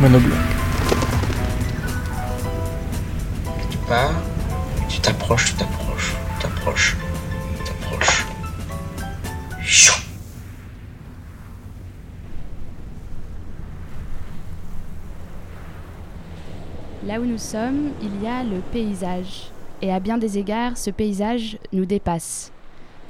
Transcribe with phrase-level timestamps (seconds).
[0.00, 0.38] Monobloc.
[3.70, 4.14] Tu pars,
[4.88, 6.96] tu t'approches, tu t'approches, tu t'approches,
[7.58, 8.26] tu t'approches.
[9.62, 10.00] Chou.
[17.06, 19.50] Là où nous sommes, il y a le paysage.
[19.82, 22.52] Et à bien des égards, ce paysage nous dépasse.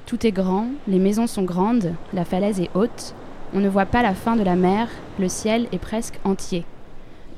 [0.07, 3.15] Tout est grand, les maisons sont grandes, la falaise est haute,
[3.55, 4.89] on ne voit pas la fin de la mer,
[5.21, 6.65] le ciel est presque entier.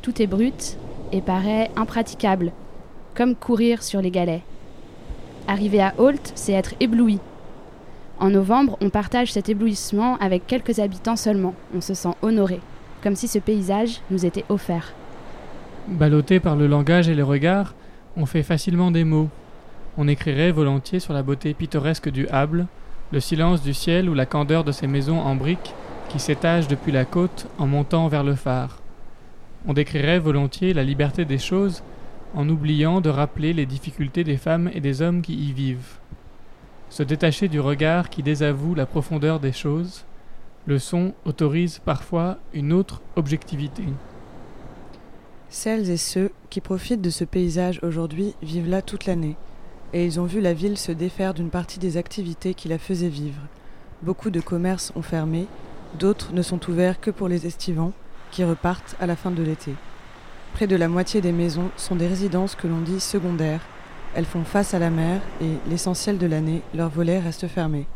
[0.03, 0.77] Tout est brut
[1.12, 2.50] et paraît impraticable,
[3.14, 4.42] comme courir sur les galets.
[5.47, 7.20] Arriver à Holt, c'est être ébloui.
[8.19, 11.55] En novembre, on partage cet éblouissement avec quelques habitants seulement.
[11.75, 12.61] On se sent honoré,
[13.00, 14.92] comme si ce paysage nous était offert.
[15.86, 17.75] Ballotté par le langage et les regards,
[18.17, 19.28] on fait facilement des mots.
[19.97, 22.67] On écrirait volontiers sur la beauté pittoresque du Hable,
[23.12, 25.75] le silence du ciel ou la candeur de ces maisons en briques
[26.08, 28.81] qui s'étagent depuis la côte en montant vers le phare.
[29.66, 31.82] On décrirait volontiers la liberté des choses
[32.34, 35.98] en oubliant de rappeler les difficultés des femmes et des hommes qui y vivent.
[36.90, 40.05] Se détacher du regard qui désavoue la profondeur des choses,
[40.67, 43.84] le son autorise parfois une autre objectivité.
[45.48, 49.36] Celles et ceux qui profitent de ce paysage aujourd'hui vivent là toute l'année,
[49.92, 53.08] et ils ont vu la ville se défaire d'une partie des activités qui la faisaient
[53.08, 53.42] vivre.
[54.02, 55.46] Beaucoup de commerces ont fermé,
[55.98, 57.92] d'autres ne sont ouverts que pour les estivants,
[58.33, 59.75] qui repartent à la fin de l'été.
[60.55, 63.63] Près de la moitié des maisons sont des résidences que l'on dit secondaires.
[64.15, 67.87] Elles font face à la mer et, l'essentiel de l'année, leurs volets restent fermés.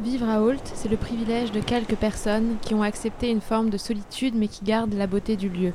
[0.00, 3.78] Vivre à Holt, c'est le privilège de quelques personnes qui ont accepté une forme de
[3.78, 5.72] solitude mais qui gardent la beauté du lieu,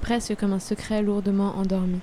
[0.00, 2.00] presque comme un secret lourdement endormi.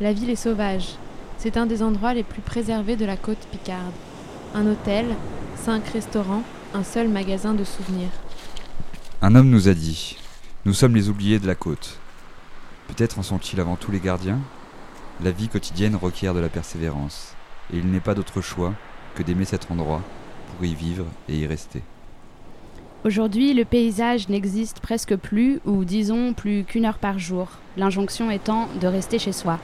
[0.00, 0.96] La ville est sauvage.
[1.38, 3.94] C'est un des endroits les plus préservés de la côte picarde.
[4.54, 5.06] Un hôtel,
[5.56, 6.42] cinq restaurants,
[6.74, 8.10] un seul magasin de souvenirs.
[9.20, 10.16] Un homme nous a dit
[10.64, 11.98] Nous sommes les oubliés de la côte.
[12.86, 14.38] Peut-être en sont-ils avant tout les gardiens?
[15.24, 17.34] La vie quotidienne requiert de la persévérance,
[17.74, 18.74] et il n'est pas d'autre choix
[19.16, 20.02] que d'aimer cet endroit
[20.46, 21.82] pour y vivre et y rester.
[23.04, 28.68] Aujourd'hui, le paysage n'existe presque plus, ou disons plus qu'une heure par jour, l'injonction étant
[28.80, 29.58] de rester chez soi.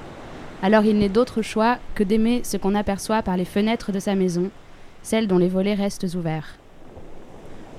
[0.62, 4.16] Alors il n'est d'autre choix que d'aimer ce qu'on aperçoit par les fenêtres de sa
[4.16, 4.50] maison,
[5.04, 6.56] celles dont les volets restent ouverts.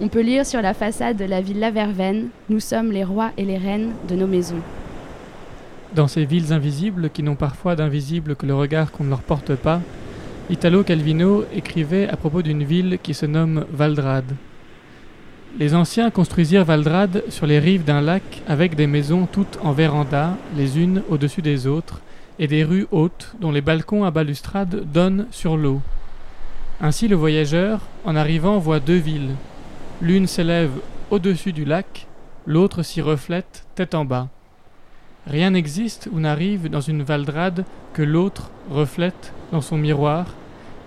[0.02, 3.46] On peut lire sur la façade de la villa Verveine Nous sommes les rois et
[3.46, 4.60] les reines de nos maisons.
[5.96, 9.56] Dans ces villes invisibles qui n'ont parfois d'invisible que le regard qu'on ne leur porte
[9.56, 9.80] pas,
[10.50, 14.36] Italo Calvino écrivait à propos d'une ville qui se nomme Valdrade.
[15.58, 20.36] Les anciens construisirent Valdrade sur les rives d'un lac avec des maisons toutes en véranda,
[20.58, 22.02] les unes au-dessus des autres,
[22.38, 25.80] et des rues hautes dont les balcons à balustrade donnent sur l'eau.
[26.82, 29.32] Ainsi le voyageur, en arrivant, voit deux villes.
[30.02, 30.74] L'une s'élève
[31.10, 32.08] au-dessus du lac,
[32.46, 34.28] l'autre s'y reflète tête en bas.
[35.26, 37.64] Rien n'existe ou n'arrive dans une valdrade
[37.94, 40.36] que l'autre reflète dans son miroir,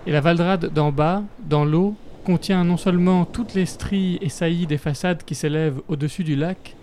[0.07, 4.67] et la valdrade d'en bas, dans l'eau, contient non seulement toutes les stries et saillies
[4.67, 6.77] des façades qui s'élèvent au-dessus du lac,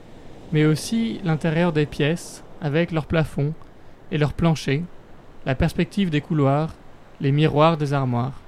[0.51, 3.53] mais aussi l'intérieur des pièces, avec leurs plafonds
[4.11, 4.81] et leurs planchers,
[5.45, 6.73] la perspective des couloirs,
[7.21, 8.41] les miroirs des armoires.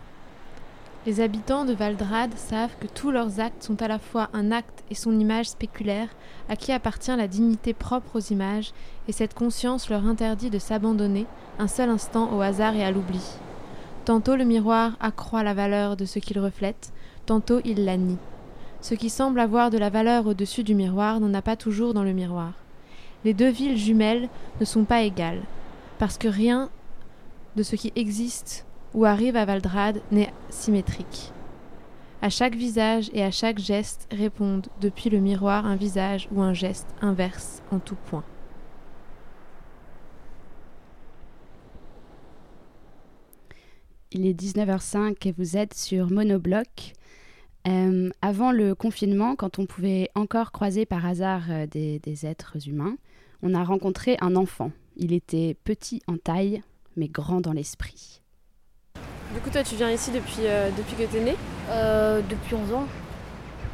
[1.07, 4.83] Les habitants de Valdrade savent que tous leurs actes sont à la fois un acte
[4.91, 6.09] et son image spéculaire,
[6.49, 8.73] à qui appartient la dignité propre aux images,
[9.07, 11.25] et cette conscience leur interdit de s'abandonner
[11.59, 13.21] un seul instant au hasard et à l'oubli.
[14.03, 16.91] Tantôt le miroir accroît la valeur de ce qu'il reflète,
[17.25, 18.17] tantôt il la nie.
[18.81, 22.03] Ce qui semble avoir de la valeur au-dessus du miroir n'en a pas toujours dans
[22.03, 22.51] le miroir.
[23.23, 24.27] Les deux villes jumelles
[24.59, 25.43] ne sont pas égales,
[25.99, 26.69] parce que rien
[27.55, 28.66] de ce qui existe
[28.97, 31.31] ou arrive à Valdrade n'est symétrique.
[32.23, 36.53] À chaque visage et à chaque geste répondent depuis le miroir un visage ou un
[36.53, 38.23] geste inverse en tout point.
[44.11, 46.93] Il est 19h05 et vous êtes sur Monobloc.
[47.67, 52.67] Euh, avant le confinement, quand on pouvait encore croiser par hasard euh, des, des êtres
[52.67, 52.97] humains,
[53.43, 54.71] on a rencontré un enfant.
[54.95, 56.63] Il était petit en taille,
[56.95, 58.23] mais grand dans l'esprit.
[59.33, 61.35] Du coup, toi, tu viens ici depuis, euh, depuis que t'es né
[61.69, 62.85] Euh, depuis 11 ans,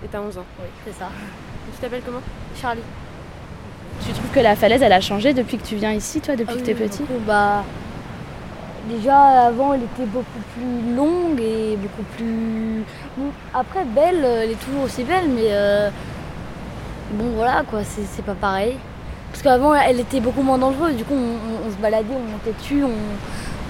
[0.03, 0.45] et t'as 11 ans.
[0.59, 1.09] oui, c'est ça.
[1.73, 2.21] Tu t'appelles comment
[2.59, 2.81] Charlie.
[4.03, 6.49] Tu trouves que la falaise, elle a changé depuis que tu viens ici, toi, depuis
[6.49, 7.03] Ah que oui, t'es petit?
[7.03, 7.63] beaucoup, bah,
[8.89, 12.83] déjà avant, elle était beaucoup plus longue et beaucoup plus.
[13.15, 15.89] Bon, après, belle, elle est toujours aussi belle, mais euh,
[17.13, 18.75] bon, voilà quoi, c'est c'est pas pareil.
[19.31, 20.95] Parce qu'avant, elle était beaucoup moins dangereuse.
[20.95, 22.89] Du coup, on, on- on se baladait, on montait dessus, on,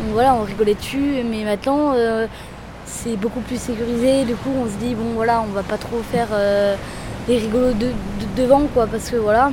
[0.01, 1.23] on- voilà, on rigolait dessus.
[1.29, 2.27] Mais maintenant, euh,
[2.85, 4.23] c'est beaucoup plus sécurisé.
[4.25, 6.75] Du coup, on se dit, bon, voilà, on va pas trop faire euh,
[7.27, 9.51] les rigolos de, de- devant, quoi, parce que voilà,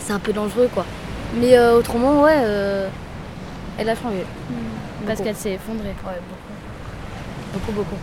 [0.00, 0.84] c'est un peu dangereux, quoi.
[1.40, 2.88] Mais euh, autrement, ouais, euh,
[3.78, 4.24] elle a changé.
[5.06, 5.22] Parce Beaucoup.
[5.28, 5.94] qu'elle s'est effondrée.
[6.06, 7.58] Ouais, beaucoup.
[7.66, 7.96] Beaucoup, beaucoup.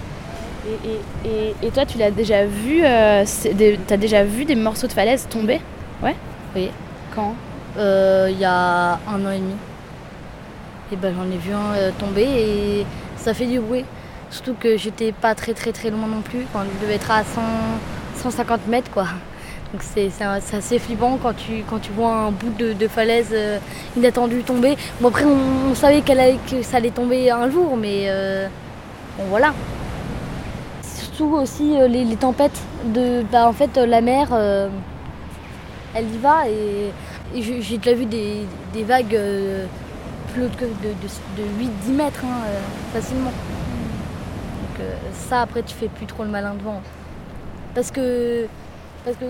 [0.68, 4.56] Et, et- et- et toi, tu l'as déjà vu euh, des- T'as déjà vu des
[4.56, 5.60] morceaux de falaise tomber?
[6.04, 6.16] Ouais?
[6.56, 6.70] Oui.
[7.16, 7.34] Quand?
[7.78, 9.56] Euh, Il y a un an et demi.
[10.92, 12.86] Et ben j'en ai vu un euh, tomber et
[13.16, 13.86] ça fait du bruit.
[14.30, 16.46] Surtout que j'étais pas très très très loin non plus.
[16.52, 17.42] Quand je devais être à 100,
[18.18, 19.08] 150 mètres quoi.
[19.72, 20.12] Donc c'est
[20.54, 23.58] assez flippant quand tu, quand tu vois un bout de, falaise euh,
[23.96, 24.76] inattendu tomber.
[25.00, 28.48] Bon après on, savait que ça allait tomber un jour mais euh,
[29.18, 29.54] bon voilà.
[30.84, 32.60] Surtout aussi euh, les, tempêtes.
[32.84, 34.30] De, bah, en fait la mer
[35.94, 39.18] elle y va et, et j'ai déjà vu des, des vagues
[40.34, 42.60] plus que de, de, de 8-10 mètres hein, euh,
[42.94, 43.32] facilement.
[43.32, 46.82] Donc euh, ça après tu fais plus trop le malin devant.
[47.76, 48.48] Parce que
[49.06, 49.26] parce que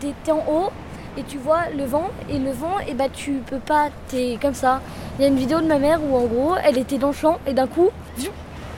[0.00, 0.70] t'es t'es en haut
[1.16, 4.54] et tu vois le vent et le vent et bah tu peux pas t'es comme
[4.54, 4.80] ça.
[5.18, 7.14] Il y a une vidéo de ma mère où en gros elle était dans le
[7.14, 7.90] champ et d'un coup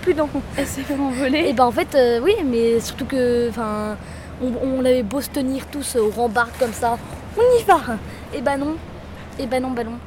[0.02, 1.48] plus dans Elle s'est fait envoler.
[1.48, 3.96] et ben en fait, euh, oui, mais surtout que, enfin,
[4.42, 6.96] on, on avait beau se tenir tous au rambarde comme ça,
[7.36, 7.80] on y va.
[8.34, 8.76] Et ben non,
[9.38, 9.98] et ben non, ben non,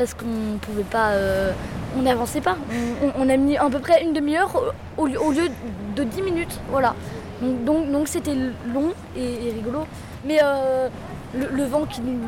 [0.00, 1.52] parce qu'on pouvait pas, euh,
[1.94, 2.56] on n'avançait pas.
[3.02, 4.50] On, on- on a mis à peu près une demi-heure
[4.96, 5.50] au, au lieu-
[5.94, 6.94] de 10 minutes, voilà.
[7.42, 8.34] Donc donc donc c'était
[8.74, 9.80] long et, et rigolo,
[10.24, 10.88] mais euh,
[11.36, 12.18] le, le vent qui nous,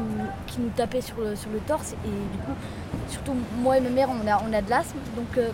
[0.46, 2.52] qui nous tapait sur le, sur le torse et du coup,
[3.08, 3.32] surtout
[3.62, 5.48] moi et ma mère, on a, on a de l'asthme, donc euh,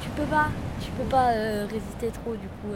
[0.00, 0.46] tu peux pas,
[0.80, 2.32] tu peux pas euh, résister trop.
[2.32, 2.72] Du coup,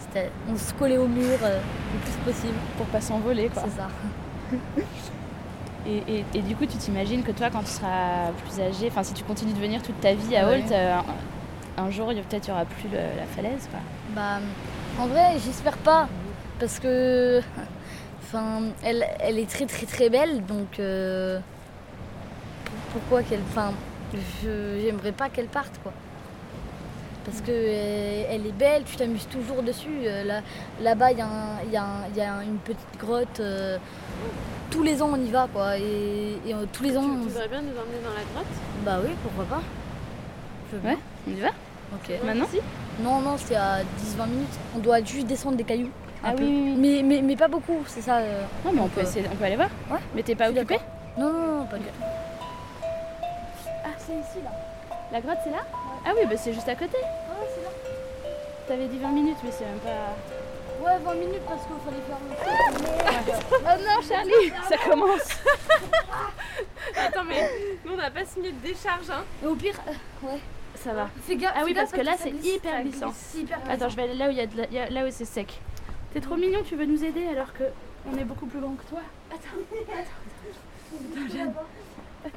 [0.00, 2.58] c'était- on se collait au mur le plus possible.
[2.76, 3.62] Pour pas s'envoler, quoi.
[3.64, 3.88] C'est ça.
[5.88, 9.02] Et, et- et du coup, tu t'imagines que toi, quand tu seras plus âgé, enfin,
[9.02, 10.56] si tu continues de venir toute ta vie à Ouais.
[10.62, 10.98] Holt, euh,
[11.78, 13.80] un, un jour, peut-être il y aura plus le- la falaise, quoi.
[14.14, 14.38] Bah,
[15.00, 16.06] en vrai, j'espère pas,
[16.60, 17.40] parce que,
[18.22, 21.38] enfin, elle, elle est très très très belle, donc euh,
[22.64, 23.72] pour- pourquoi qu'elle, enfin,
[24.42, 25.92] j'aimerais pas qu'elle parte, quoi.
[27.28, 29.88] Parce que euh, elle est belle, tu t'amuses toujours dessus.
[30.04, 30.40] Euh, là,
[30.80, 31.26] là-bas, il y, a
[32.14, 33.40] y y une petite grotte.
[33.40, 33.76] euh,
[34.70, 35.76] tous les ans, on y va, quoi.
[35.78, 38.54] Et, et, tous les ans, Tu, on voudrais bien nous emmener dans la grotte?
[38.84, 39.62] Bah oui, pourquoi pas.
[40.70, 40.92] Je veux bien.
[40.92, 41.48] Ouais, on y va?
[41.94, 42.24] Ok.
[42.24, 42.46] Maintenant?
[43.02, 44.58] Non, non, c'est à 10-20 minutes.
[44.76, 45.90] On doit juste descendre des cailloux.
[46.24, 46.42] un Ah peu.
[46.44, 47.02] oui, oui, oui.
[47.02, 48.18] Mais, mais, mais pas beaucoup, c'est ça.
[48.18, 48.42] euh.
[48.64, 49.98] Non, mais on peut, essayer, on peut aller voir Ouais.
[50.14, 50.78] Mais t'es pas occupé
[51.18, 51.90] Non, non, non, pas du tout.
[53.84, 54.50] Ah, c'est ici, là.
[55.12, 55.64] La grotte, c'est là?
[56.06, 56.96] Ah oui, bah c'est juste à côté.
[56.96, 57.68] Ouais, c'est là.
[58.66, 60.14] T'avais dit 20 minutes, mais c'est même pas...
[60.84, 65.28] Ouais, 20 minutes parce qu'il fallait faire le Oh non, Charlie Ça commence
[66.96, 67.50] Attends, mais
[67.84, 70.38] nous on n'a pas signé de décharge, hein Et au pire, euh, ouais.
[70.76, 71.08] Ça va.
[71.22, 71.52] Fais gaffe.
[71.56, 73.12] Ah oui, parce que là, c'est hyper glissant.
[73.36, 74.88] hyper Attends, je vais aller là où, il y a de la- il y a-
[74.88, 75.60] là où c'est sec.
[76.14, 77.64] T'es trop mignon, tu veux nous aider alors que
[78.10, 79.00] on est beaucoup plus grand que toi.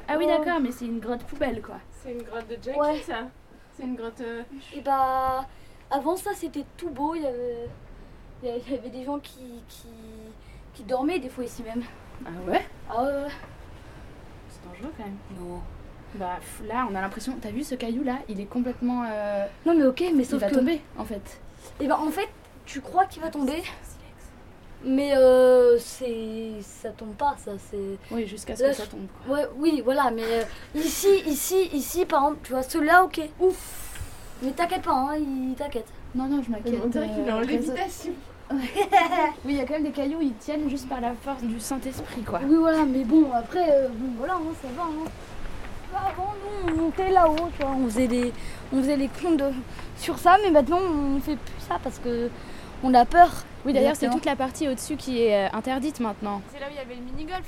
[0.08, 1.76] Ah oui, d'accord, mais c'est une grotte poubelle, quoi.
[2.02, 3.02] C'est une grotte de junkie, Ouais.
[3.06, 3.28] ça
[3.76, 4.20] C'est une grotte.
[4.20, 4.42] euh,
[4.74, 5.46] Et bah,
[5.90, 7.14] avant ça, c'était tout beau.
[7.14, 7.68] Il y avait,
[8.42, 8.52] il y
[8.84, 9.86] il des gens qui, qui,
[10.74, 11.82] qui dormaient des fois ici même.
[12.26, 12.66] Ah ouais?
[12.90, 13.28] Ah ouais.
[14.48, 15.16] C'est dangereux quand même.
[15.40, 15.60] Non.
[16.16, 17.36] Bah là, on a l'impression.
[17.40, 18.18] T'as vu ce caillou là?
[18.28, 19.04] Il est complètement.
[19.10, 20.54] euh, Non, mais ok, mais Il sauf va que.
[20.56, 21.40] tomber en fait.
[21.80, 22.28] Et ben en fait,
[22.66, 23.62] tu crois qu'il va tomber,
[24.84, 27.98] mais euh, c'est ça tombe pas, ça c'est.
[28.10, 29.06] Oui, jusqu'à ce Là, que ça tombe.
[29.26, 29.36] quoi.
[29.36, 30.42] Ouais, oui, voilà, mais euh,
[30.74, 33.90] ici, ici, ici, par exemple, tu vois, celui-là, ok, ouf.
[34.42, 35.86] Mais t'inquiète pas, hein, il t'inquiète.
[36.14, 36.74] Non, non, je m'inquiète.
[36.84, 38.12] On dirait qu'il est en euh, lévitation.
[38.52, 38.58] Oui,
[39.46, 42.20] il y a quand même des cailloux, ils tiennent juste par la force du Saint-Esprit,
[42.22, 42.40] quoi.
[42.46, 44.82] Oui, voilà, mais bon, après, euh, bon, voilà, hein, ça va.
[44.82, 45.08] Hein.
[45.94, 46.34] Avant,
[46.66, 48.32] nous, on montait là-haut, tu vois, on faisait des,
[48.72, 49.52] on faisait les comptes de-
[49.96, 52.28] sur ça, mais maintenant, on fait plus ça parce que
[52.82, 53.30] on a peur.
[53.64, 56.42] Oui, d'ailleurs, c'est toute la partie au-dessus qui est euh, interdite maintenant.
[56.52, 57.46] C'est là où il y avait le mini-golf.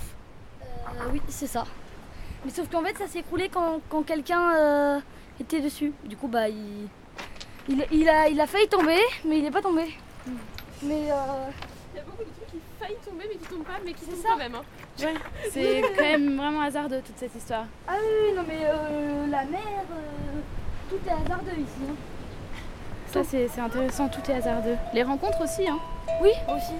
[0.62, 1.64] Euh, oui, c'est ça.
[2.44, 5.00] Mais sauf qu'en fait, ça s'est écroulé quand, quand quelqu'un euh,
[5.40, 5.92] était dessus.
[6.04, 6.87] Du coup, bah, il,
[7.68, 9.87] il, il a, il a failli tomber, mais il n'est pas tombé.
[10.83, 11.50] Mais euh,
[11.94, 14.04] Il y a beaucoup de trucs qui faillent tomber mais qui tombent pas mais qui
[14.04, 14.28] tombent ça.
[14.33, 14.54] quand même.
[14.54, 14.62] hein.
[15.00, 15.14] Ouais,
[15.50, 17.64] c'est quand même vraiment hasardeux toute cette histoire.
[17.88, 20.40] ah oui, oui, non, mais euh, la mer, euh,
[20.90, 21.90] tout est hasardeux ici.
[21.90, 21.94] hein.
[23.11, 24.76] Ça, c'est c'est intéressant, tout est hasardeux.
[24.92, 25.78] Les rencontres aussi, hein.
[26.20, 26.75] Oui, aussi.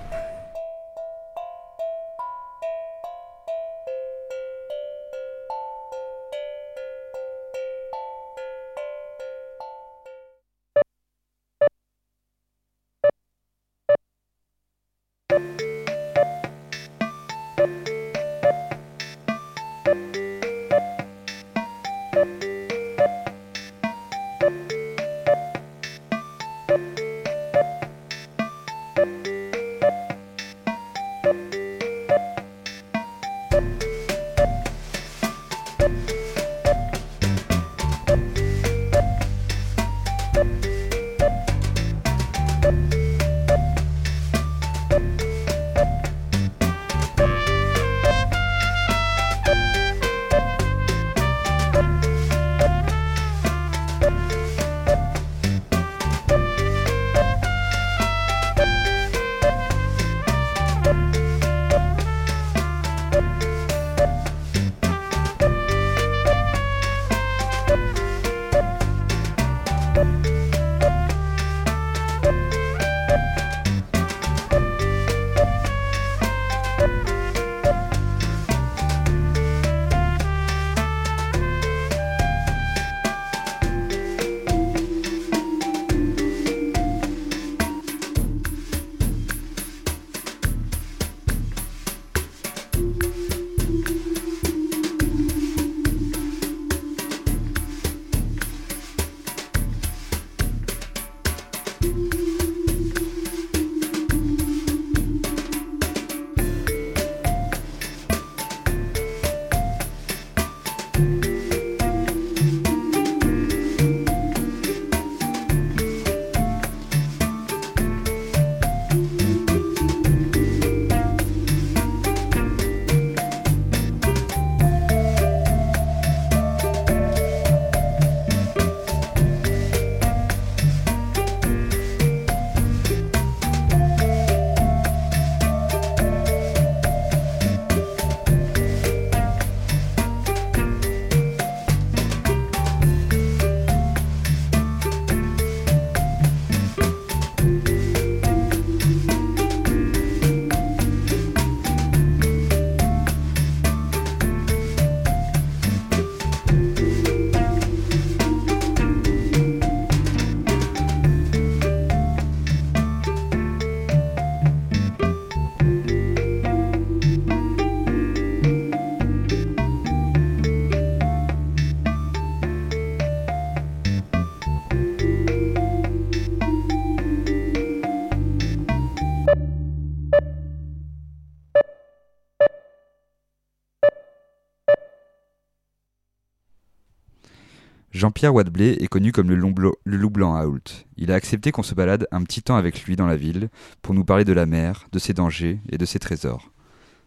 [188.25, 190.87] Jean-Pierre Wadblé est connu comme le, long blo- le loup blanc à Hoult.
[190.97, 193.50] Il a accepté qu'on se balade un petit temps avec lui dans la ville
[193.83, 196.50] pour nous parler de la mer, de ses dangers et de ses trésors.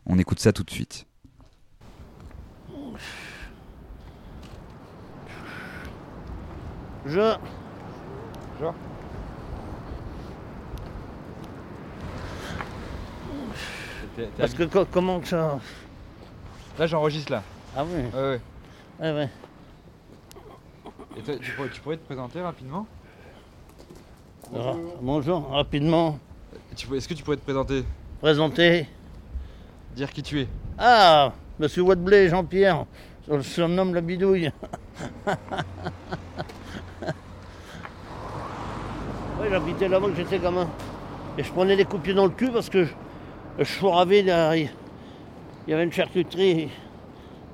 [0.05, 1.07] On écoute ça tout de suite.
[7.07, 7.35] Je.
[8.59, 8.75] Genre
[14.37, 15.59] Parce que co- comment que ça.
[16.79, 17.43] Là, j'enregistre là.
[17.75, 18.01] Ah oui.
[18.13, 18.41] Ouais, ouais.
[18.99, 19.29] Ouais, ouais.
[21.17, 22.85] Et toi, tu, pourrais, tu pourrais te présenter rapidement
[24.55, 26.19] Ah, bonjour, rapidement.
[26.75, 27.83] Tu Est-ce que tu pourrais te présenter?
[28.21, 28.87] Présenter.
[29.95, 30.47] Dire qui tu es
[30.77, 32.85] Ah, monsieur Wadblé, Jean-Pierre.
[33.27, 34.51] On le surnomme la bidouille.
[39.41, 40.69] oui, j'habitais là-bas que j'étais gamin.
[41.37, 42.93] Et je prenais des coups de pied dans le cul parce que je,
[43.59, 44.55] je fourravais là.
[44.55, 44.69] Il
[45.67, 46.69] il y avait une charcuterie.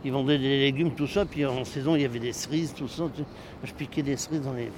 [0.05, 1.25] Ils vendaient des légumes, tout ça.
[1.25, 3.03] Puis en saison, il y avait des cerises, tout ça.
[3.63, 4.72] Je piquais des cerises dans les.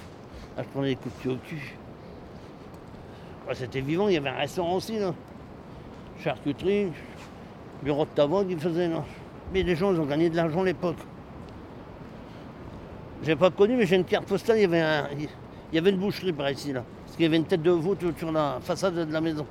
[0.57, 1.75] Ah, je prenais des coups de pied au cul.
[3.47, 5.13] Ouais, C'était vivant, il y avait un restaurant aussi, là.
[6.23, 6.87] Charcuterie,
[7.83, 9.03] bureau de tabac qu'ils faisaient, là.
[9.53, 10.97] Mais les gens, ils ont gagné de l'argent à l'époque.
[13.23, 15.27] J'ai pas connu, mais j'ai une carte postale, il y avait.
[15.71, 16.83] Il y avait une boucherie par ici, là.
[17.11, 19.45] qu'il y avait une tête de veau sur la façade de la maison.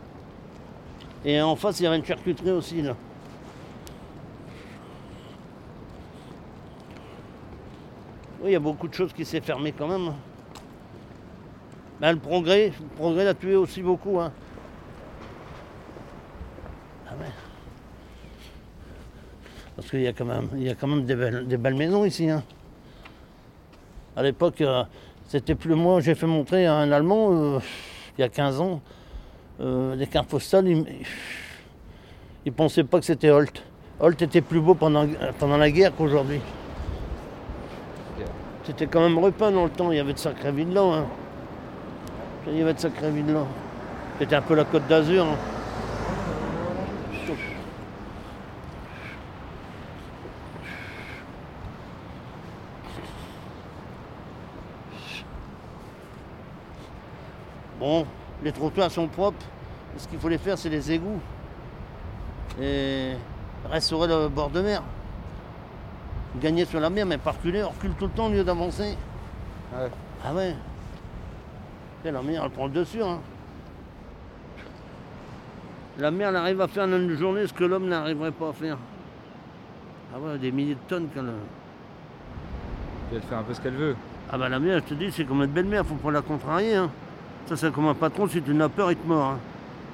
[1.24, 2.96] Et en face, il y avait une charcuterie aussi, là.
[8.44, 10.12] Oui, il y a beaucoup de choses qui s'est fermé quand même.
[11.98, 14.20] Ben, le progrès, le progrès l'a tué aussi beaucoup.
[14.20, 14.30] Hein.
[17.08, 17.12] Ah.
[19.74, 21.74] Parce qu'il y a quand même, il y a quand même des, belles, des belles
[21.74, 22.28] maisons ici.
[22.28, 22.42] Hein.
[24.14, 24.84] À l'époque, euh,
[25.26, 27.60] c'était plus moi, j'ai fait montrer à un Allemand, euh,
[28.18, 28.82] il y a 15 ans,
[29.62, 30.34] euh, des cartes
[30.66, 30.84] il
[32.44, 33.62] ne pensait pas que c'était Holt.
[34.00, 35.08] Holt était plus beau pendant,
[35.38, 36.42] pendant la guerre qu'aujourd'hui.
[38.64, 40.82] C'était quand même repeint dans le temps, il y avait de sacrées villas.
[40.82, 41.06] Hein.
[42.46, 43.44] Il y avait de sacrées villas.
[44.18, 45.26] C'était un peu la côte d'Azur.
[45.26, 45.36] Hein.
[57.78, 58.06] Bon,
[58.42, 59.44] les trottoirs sont propres.
[59.98, 61.20] Ce qu'il faut les faire, c'est les égouts.
[62.58, 63.12] Et
[63.70, 64.82] restaurer le bord de mer.
[66.40, 68.96] Gagner sur la mer, mais pas reculer, on recule tout le temps au lieu d'avancer.
[70.24, 70.54] Ah ouais.
[72.04, 73.02] Et la mer, elle prend le dessus.
[73.02, 73.18] Hein.
[75.98, 78.52] La mer, elle arrive à faire en une journée ce que l'homme n'arriverait pas à
[78.52, 78.78] faire.
[80.14, 81.30] Ah ouais, des milliers de tonnes qu'elle.
[83.12, 83.96] elle fait un peu ce qu'elle veut.
[84.30, 86.22] Ah bah la mer, je te dis, c'est comme une belle mer, faut pas la
[86.22, 86.74] contrarier.
[86.74, 86.90] Hein.
[87.46, 89.30] Ça, c'est comme un patron, si tu n'as peur, il te mord.
[89.30, 89.38] Hein.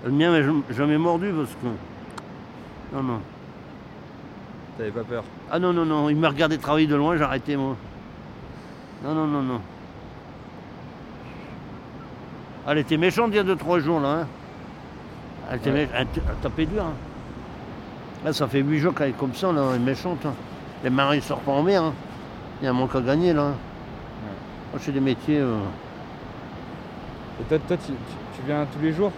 [0.05, 2.97] Le mien m'a jamais mordu parce que.
[2.97, 3.21] Non, non.
[4.81, 6.09] T'avais pas peur Ah non, non, non.
[6.09, 7.77] Il m'a regardé travailler de loin, j'ai arrêté, moi.
[9.05, 9.61] Non, non, non, non.
[12.67, 14.09] Elle était méchante il y a 2-3 jours, là.
[14.09, 14.27] Hein.
[15.51, 15.95] Elle était méchante.
[15.95, 16.83] Elle, tapait dur.
[16.83, 16.95] Hein.
[18.25, 19.61] Là, ça fait 8 jours qu'elle est comme ça, là.
[19.69, 20.25] Elle est méchante.
[20.25, 20.33] Hein.
[20.83, 21.85] Les marins, ils sortent pas en mer.
[21.85, 21.93] Hein.
[22.63, 23.49] Il y a un manque à gagner, là.
[23.49, 25.41] Moi, je fais des métiers.
[25.41, 25.59] Euh,
[27.39, 27.93] et toi, toi tu,
[28.47, 29.13] viens tous les jours?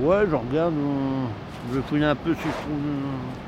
[0.00, 0.74] Ouais, je regarde.
[0.74, 1.24] Euh,
[1.72, 2.74] je fouille un peu si je trouve.
[2.74, 3.45] Euh,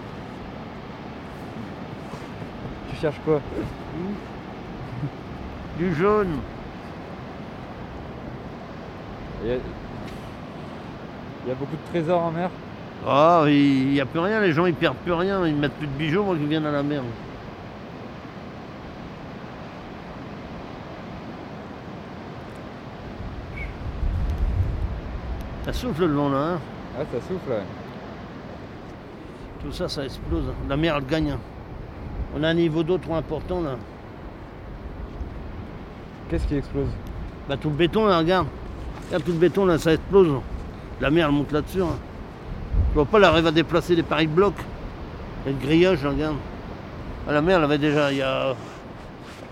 [2.90, 3.40] tu cherches quoi
[5.79, 6.38] Du jaune.
[9.44, 11.55] Il y, a...
[11.55, 12.51] beaucoup de trésors en mer
[13.07, 15.87] Ah, il n'y a plus rien, les gens ils perdent plus rien, ils mettent plus
[15.87, 17.03] de bijoux moi qui viennent à la mer.
[25.64, 26.38] Ça souffle le vent là.
[26.38, 26.59] Hein
[26.98, 27.62] ah, ça souffle, ouais.
[29.61, 30.44] Tout ça, ça explose.
[30.68, 31.37] La mer, elle gagne.
[32.37, 33.77] On a un niveau d'eau trop important là.
[36.29, 36.88] Qu'est-ce qui explose?
[37.49, 38.47] Bah tout le béton là, regarde.
[39.07, 40.29] Regarde tout le béton là, ça explose.
[41.01, 41.83] La mer, elle monte là-dessus.
[41.83, 41.97] Hein.
[42.91, 44.61] Je vois pas, elle arrive à déplacer les paris blocs.
[45.45, 46.37] Il y a le grillage, regarde.
[47.27, 48.55] Ah, la mer, elle avait déjà, il y a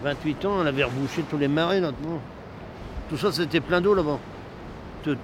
[0.03, 1.93] 28 ans, elle avait rebouché tous les marais là.
[3.09, 4.19] Tout ça, c'était plein d'eau là-bas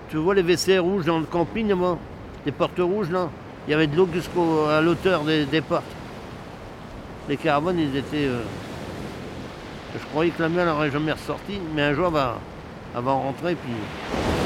[0.08, 1.96] tu, vois les WC rouges dans le camping, là
[2.44, 3.28] les portes rouges là,
[3.66, 5.84] il y avait de l'eau jusqu'à l'auteur des, portes.
[7.28, 8.26] Les carbones, ils étaient.
[8.26, 8.42] Euh,
[9.94, 12.38] je croyais que la mienne n'aurait jamais ressorti, mais un jour elle va,
[12.96, 14.41] elle rentrer puis.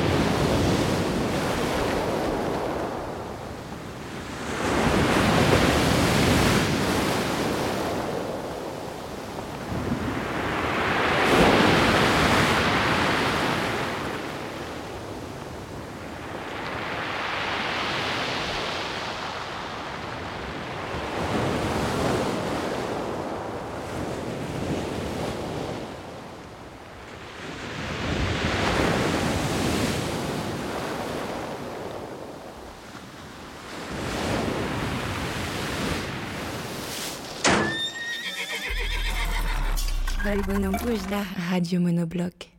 [41.50, 42.52] Radio Monobloc.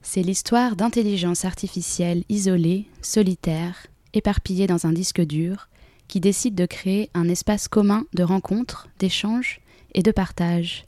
[0.00, 5.68] C'est l'histoire d'intelligence artificielle isolée, solitaire, éparpillée dans un disque dur,
[6.08, 9.60] qui décide de créer un espace commun de rencontres, d'échanges
[9.92, 10.86] et de partage.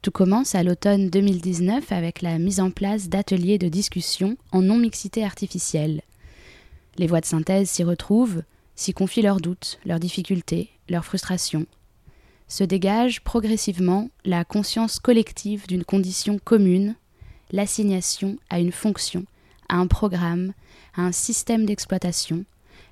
[0.00, 5.24] Tout commence à l'automne 2019 avec la mise en place d'ateliers de discussion en non-mixité
[5.24, 6.02] artificielle.
[6.98, 8.44] Les voix de synthèse s'y retrouvent,
[8.76, 11.66] s'y confient leurs doutes, leurs difficultés, leurs frustrations,
[12.48, 16.96] se dégage progressivement la conscience collective d'une condition commune,
[17.52, 19.24] l'assignation à une fonction,
[19.68, 20.52] à un programme,
[20.94, 22.44] à un système d'exploitation,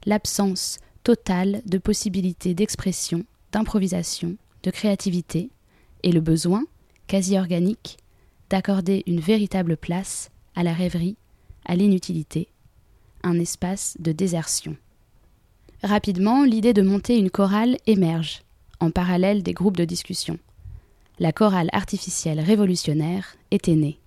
[0.05, 5.51] l'absence totale de possibilités d'expression, d'improvisation, de créativité,
[6.03, 6.63] et le besoin,
[7.07, 7.97] quasi organique,
[8.51, 11.17] d'accorder une véritable place à la rêverie,
[11.65, 12.49] à l'inutilité,
[13.23, 14.77] un espace de désertion.
[15.83, 18.43] Rapidement, l'idée de monter une chorale émerge
[18.87, 20.39] en parallèle des groupes de discussion.
[21.19, 23.99] La chorale artificielle révolutionnaire était née.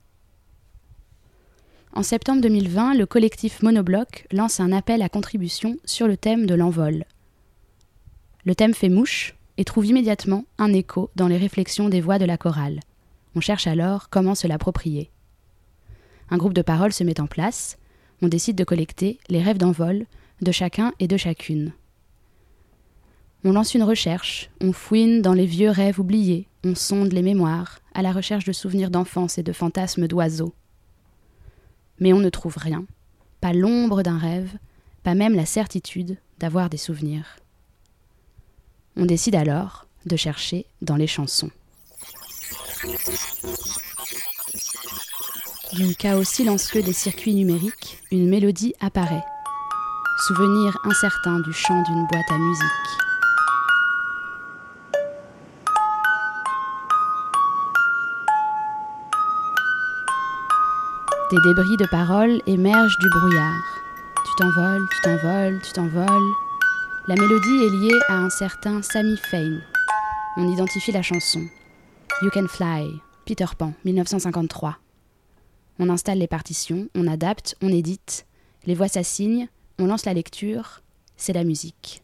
[1.93, 6.55] En septembre 2020, le collectif Monobloc lance un appel à contribution sur le thème de
[6.55, 7.03] l'envol.
[8.45, 12.25] Le thème fait mouche et trouve immédiatement un écho dans les réflexions des voix de
[12.25, 12.79] la chorale.
[13.35, 15.11] On cherche alors comment se l'approprier.
[16.29, 17.77] Un groupe de paroles se met en place,
[18.21, 20.05] on décide de collecter les rêves d'envol
[20.41, 21.73] de chacun et de chacune.
[23.45, 27.79] On lance une recherche, on fouine dans les vieux rêves oubliés, on sonde les mémoires,
[27.93, 30.53] à la recherche de souvenirs d'enfance et de fantasmes d'oiseaux.
[32.01, 32.83] Mais on ne trouve rien,
[33.39, 34.57] pas l'ombre d'un rêve,
[35.03, 37.37] pas même la certitude d'avoir des souvenirs.
[38.97, 41.51] On décide alors de chercher dans les chansons.
[45.73, 49.23] Du chaos silencieux des circuits numériques, une mélodie apparaît.
[50.27, 53.08] Souvenir incertain du chant d'une boîte à musique.
[61.31, 63.61] Des débris de paroles émergent du brouillard.
[64.25, 66.33] Tu t'envoles, tu t'envoles, tu t'envoles.
[67.07, 69.59] La mélodie est liée à un certain Sammy Fain.
[70.37, 71.41] On identifie la chanson.
[72.23, 74.77] You Can Fly, Peter Pan, 1953.
[75.77, 78.25] On installe les partitions, on adapte, on édite.
[78.65, 80.81] Les voix s'assignent, on lance la lecture.
[81.15, 82.01] C'est la musique.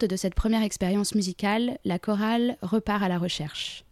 [0.00, 3.84] De cette première expérience musicale, la chorale repart à la recherche.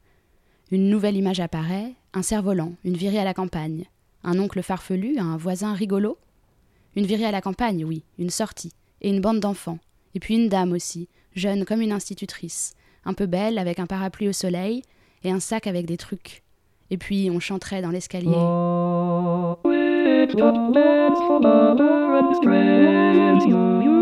[0.73, 3.85] Une nouvelle image apparaît, un cerf-volant, une virée à la campagne,
[4.25, 6.19] un oncle farfelu, un voisin rigolo.
[6.97, 9.79] Une virée à la campagne, oui, une sortie, et une bande d'enfants,
[10.15, 14.29] et puis une dame aussi, jeune comme une institutrice, un peu belle avec un parapluie
[14.29, 14.83] au soleil
[15.23, 16.43] et un sac avec des trucs.
[16.91, 18.37] Et puis on chanterait dans l'escalier.
[23.45, 24.02] It's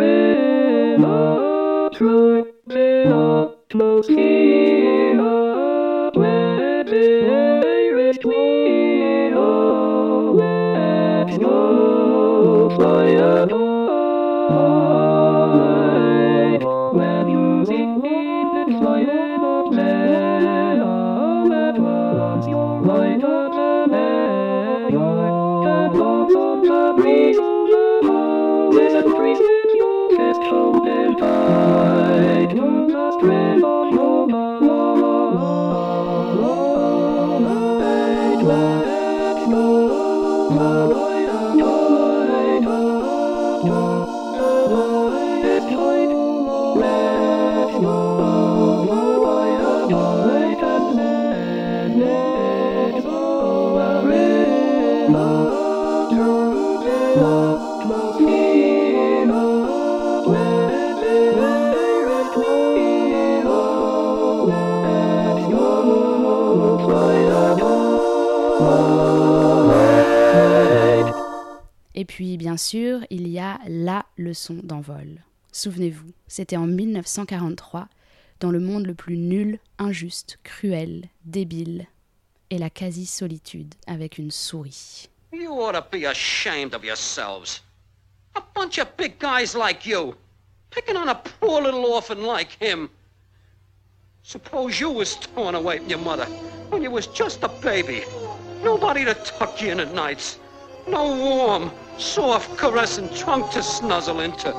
[0.00, 4.10] Arena, Troy, Atmosphere,
[6.14, 13.50] where the airest we are, let's go fly above.
[16.94, 23.52] When you see me, then fly above, let all at once your light up
[23.90, 27.49] the air, your candles on the breeze.
[30.40, 33.79] You just hold and tight to the strand
[72.50, 75.22] bien sûr, il y a la leçon d'envol.
[75.52, 77.86] Souvenez-vous, c'était en 1943,
[78.40, 81.86] dans le monde le plus nul, injuste, cruel, débile,
[82.50, 85.08] et la quasi-solitude avec une souris.
[85.32, 87.62] You ought to be ashamed of yourselves.
[88.34, 90.16] A bunch of big guys like you,
[90.70, 92.90] picking on a poor little orphan like him.
[94.24, 96.26] Suppose you was torn away from your mother
[96.70, 98.02] when you was just a baby.
[98.64, 100.40] Nobody to tuck you in at nights.
[100.88, 104.52] No warm, soft, caressing trunk to snuzzle into.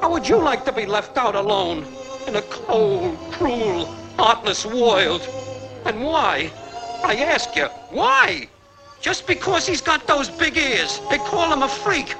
[0.00, 1.84] How would you like to be left out alone
[2.26, 5.28] in a cold, cruel, heartless world?
[5.84, 6.50] And why?
[7.04, 8.48] I ask you, why?
[9.00, 12.14] Just because he's got those big ears, they call him a freak.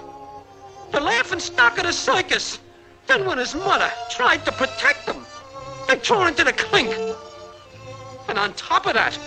[0.93, 2.59] The laughing stock of the circus.
[3.07, 5.25] Then when his mother tried to protect him,
[5.89, 6.95] they tore into the clink.
[8.29, 9.19] And on top of that,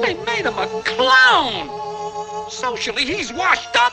[0.00, 1.68] they made him a clown.
[2.48, 3.92] Socially, he's washed up.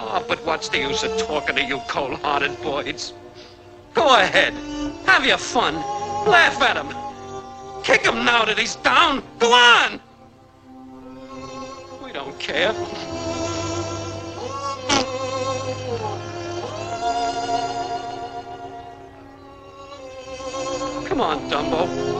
[0.00, 3.12] Oh, but what's the use of talking to you cold-hearted boys?
[3.94, 4.54] Go ahead.
[5.06, 5.74] Have your fun.
[6.28, 6.94] Laugh at him.
[7.82, 9.22] Kick him now that he's down.
[9.38, 10.00] Go on.
[12.04, 12.72] We don't care.
[21.08, 22.17] Come on, Dumbo.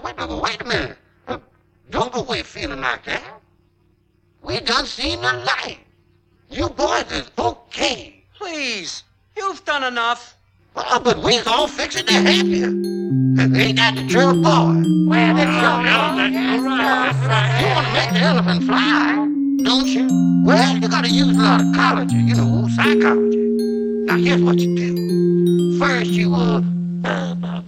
[0.00, 0.98] Brother, wait, brother, wait a minute.
[1.90, 3.22] Don't go away feeling like that.
[4.42, 5.78] We done seen the light.
[6.50, 8.24] You boys is okay.
[8.36, 9.04] Please,
[9.36, 10.36] you've done enough.
[10.74, 12.64] Well, but we's all fixing to help you.
[12.64, 14.82] And ain't that the true boy?
[15.08, 17.12] Well, it's your You ah,
[17.74, 19.14] want to make the elephant fly,
[19.62, 20.08] don't you?
[20.44, 23.36] Well, you gotta use a lot of ecology, you know, psychology.
[24.06, 25.78] Now, here's what you do.
[25.78, 26.60] First, you, uh,
[27.04, 27.62] uh, uh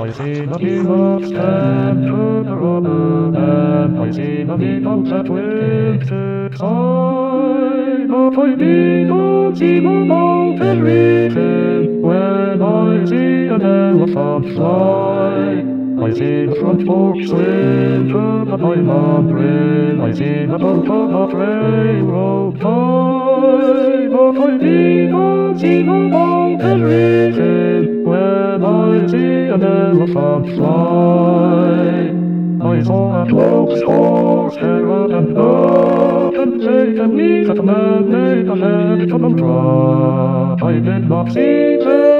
[0.00, 5.28] I see the beaver stand to the rubber, and I see the beetles that
[6.62, 8.06] eye.
[8.08, 15.66] But I don't see the mountain reason when I see an elephant fly.
[16.06, 20.00] I see the front fork swim to the pylon grin.
[20.00, 24.08] I see the boat on the railroad tie.
[24.08, 24.56] But I
[25.10, 32.10] don't see the mountain reason when I see an elephant fly.
[32.70, 38.48] I saw a close horse, Herod and Lot, and they can meet that man made
[38.48, 40.56] a head to them draw.
[40.60, 42.19] I did not see that,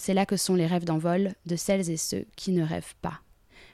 [0.00, 3.20] C'est là que sont les rêves d'envol de celles et ceux qui ne rêvent pas.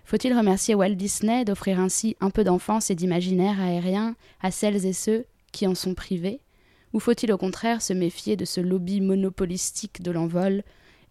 [0.07, 4.95] Faut-il remercier Walt Disney d'offrir ainsi un peu d'enfance et d'imaginaire aérien à celles et
[4.95, 6.41] ceux qui en sont privés?
[6.95, 10.63] Ou faut-il au contraire se méfier de ce lobby monopolistique de l'envol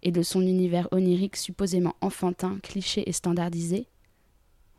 [0.02, 3.86] et de son univers onirique supposément enfantin, cliché et standardisé?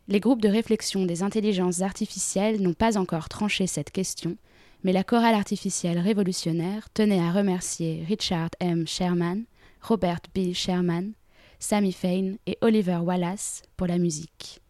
[0.08, 4.36] Les groupes de réflexion des intelligences artificielles n'ont pas encore tranché cette question,
[4.82, 8.84] mais la chorale artificielle révolutionnaire tenait à remercier Richard M.
[8.88, 9.44] Sherman,
[9.86, 10.54] Robert B.
[10.54, 11.12] Sherman,
[11.58, 14.62] Sammy Fain et Oliver Wallace pour la musique.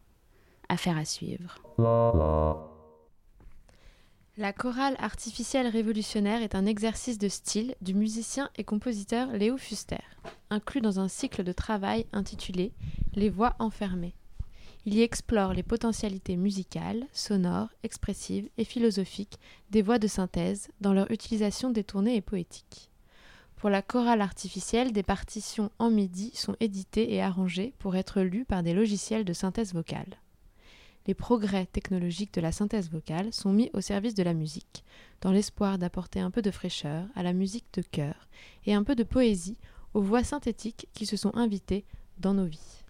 [0.68, 1.56] Affaire à suivre.
[4.36, 10.02] La chorale artificielle révolutionnaire est un exercice de style du musicien et compositeur Léo Fuster,
[10.50, 12.72] inclus dans un cycle de travail intitulé
[13.14, 14.16] Les voix enfermées.
[14.84, 19.38] Il y explore les potentialités musicales, sonores, expressives et philosophiques
[19.70, 22.90] des voix de synthèse dans leur utilisation détournée et poétique.
[23.64, 28.44] Pour la chorale artificielle, des partitions en MIDI sont éditées et arrangées pour être lues
[28.44, 30.18] par des logiciels de synthèse vocale.
[31.06, 34.84] Les progrès technologiques de la synthèse vocale sont mis au service de la musique,
[35.22, 38.28] dans l'espoir d'apporter un peu de fraîcheur à la musique de chœur
[38.66, 39.56] et un peu de poésie
[39.94, 41.86] aux voix synthétiques qui se sont invitées
[42.18, 42.84] dans nos vies.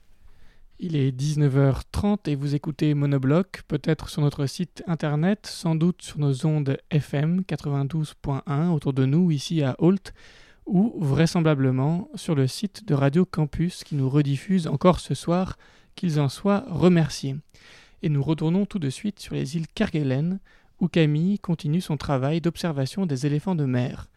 [0.81, 6.19] Il est 19h30 et vous écoutez Monobloc, peut-être sur notre site internet, sans doute sur
[6.19, 10.13] nos ondes FM 92.1 autour de nous, ici à Holt,
[10.67, 15.57] ou vraisemblablement sur le site de Radio Campus qui nous rediffuse encore ce soir,
[15.95, 17.37] qu'ils en soient remerciés.
[18.03, 20.41] Et nous retournons tout de suite sur les îles Kerguelen,
[20.81, 24.09] où Camille continue son travail d'observation des éléphants de mer.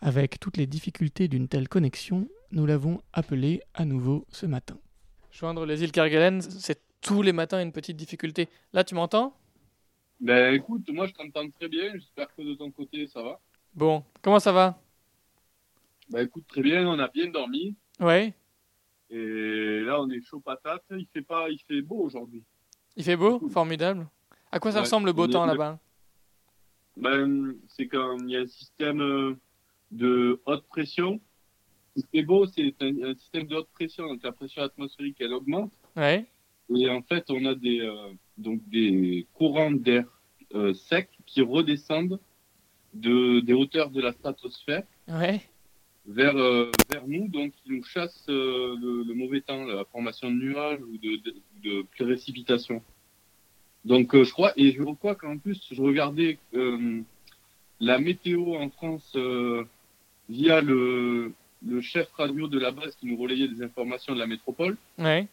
[0.00, 4.78] Avec toutes les difficultés d'une telle connexion, nous l'avons appelé à nouveau ce matin.
[5.30, 8.48] Joindre les îles Kerguelen, c'est tous les matins une petite difficulté.
[8.72, 9.36] Là, tu m'entends?
[10.18, 13.38] Ben écoute, moi je t'entends très bien, j'espère que de ton côté ça va.
[13.74, 14.80] Bon, comment ça va?
[16.10, 17.74] Ben écoute, très bien, on a bien dormi.
[18.00, 18.34] Ouais.
[19.10, 22.42] Et là on est chaud patate, il fait pas, il fait beau aujourd'hui.
[22.96, 23.40] Il fait beau?
[23.50, 24.08] Formidable.
[24.50, 25.78] À quoi ça Ouais, ressemble le beau temps là-bas?
[26.96, 29.34] Ben c'est qu'il y a un système euh,
[29.90, 31.20] de haute pression.
[31.96, 35.16] Ce qui est beau, c'est un, un système de haute pression, donc la pression atmosphérique
[35.20, 35.72] elle augmente.
[35.96, 36.26] Ouais.
[36.74, 40.04] Et en fait, on a des, euh, donc des courants d'air
[40.54, 42.18] euh, sec qui redescendent
[42.92, 45.40] de, des hauteurs de la stratosphère Ouais.
[46.06, 50.30] Vers, euh, vers nous, donc qui nous chassent euh, le, le mauvais temps, la formation
[50.30, 51.20] de nuages ou de,
[51.62, 51.84] de.
[53.84, 56.38] Donc euh, je crois, et je crois qu'en plus, je regardais
[57.80, 59.16] la météo en France
[60.28, 61.32] via le,
[61.66, 64.76] le chef radio de la base qui nous relayait des informations de la métropole.
[64.98, 65.26] Ouais.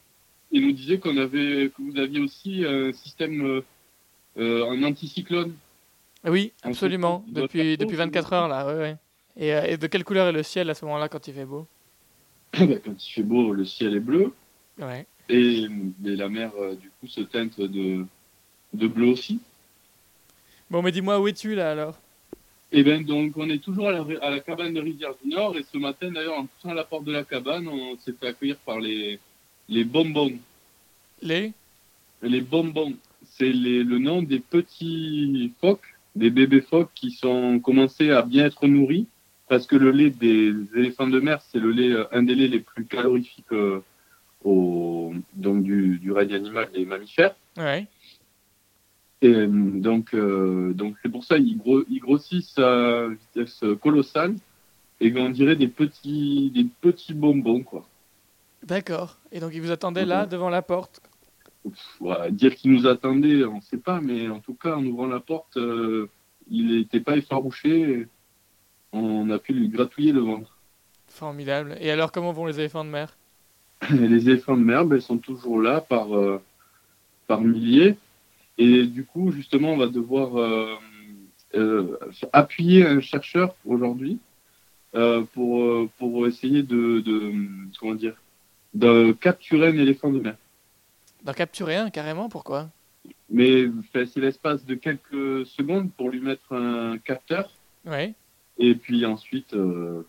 [0.51, 3.63] Il nous disait qu'on avait, que vous aviez aussi un système,
[4.37, 5.53] euh, un anticyclone.
[6.25, 7.25] Oui, absolument.
[7.27, 8.95] Depuis, depuis c'est 24 heures là, ouais, ouais.
[9.37, 11.45] Et, euh, et de quelle couleur est le ciel à ce moment-là quand il fait
[11.45, 11.67] beau
[12.53, 14.33] Ben, Quand il fait beau, le ciel est bleu.
[14.79, 15.05] Ouais.
[15.29, 18.05] Et, et la mer, euh, du coup, se teinte de,
[18.73, 19.39] de bleu aussi.
[20.69, 21.97] Bon, mais dis-moi, où es-tu là alors?
[22.71, 25.55] Et bien, donc, on est toujours à la, à la cabane de Rivière du Nord.
[25.57, 28.27] Et ce matin, d'ailleurs, en poussant à la porte de la cabane, on s'est fait
[28.27, 29.19] accueillir par les,
[29.69, 30.33] les bonbons.
[31.21, 31.53] Les?
[32.23, 32.93] Les bonbons,
[33.25, 38.65] c'est le nom des petits phoques, des bébés phoques qui sont commencés à bien être
[38.67, 39.07] nourris.
[39.53, 42.49] Parce que le lait des éléphants de mer, c'est le lait, euh, un des laits
[42.49, 43.83] les plus calorifiques euh,
[44.43, 47.35] au, donc du, du règne animal des mammifères.
[47.55, 47.85] Ouais.
[49.21, 54.33] Et donc, euh, donc c'est pour ça ils, gros, ils grossissent à vitesse colossale
[54.99, 57.87] et on dirait des petits, des petits bonbons quoi.
[58.63, 59.19] D'accord.
[59.31, 60.99] Et donc il vous attendait là, devant la porte?
[62.31, 65.19] Dire qu'ils nous attendaient, on ne sait pas, mais en tout cas en ouvrant la
[65.19, 66.09] porte, euh,
[66.49, 68.07] il n'était pas effarouché.
[68.93, 70.55] On a pu lui gratouiller le ventre.
[71.07, 71.75] Formidable.
[71.81, 73.17] Et alors, comment vont les éléphants de mer?
[73.89, 76.41] Les éléphants de mer ben, sont toujours là par, euh,
[77.27, 77.97] par milliers.
[78.57, 80.75] Et du coup, justement, on va devoir euh,
[81.55, 81.97] euh,
[82.31, 84.19] appuyer un chercheur aujourd'hui
[85.33, 87.33] pour, pour essayer de, de,
[87.79, 88.15] comment dire,
[88.75, 90.35] de capturer un éléphant de mer.
[91.23, 92.69] D'en capturer un, carrément, pourquoi?
[93.27, 97.49] Mais enfin, c'est l'espace de quelques secondes pour lui mettre un capteur
[97.85, 98.13] Ouais.
[98.57, 100.03] Et puis ensuite euh,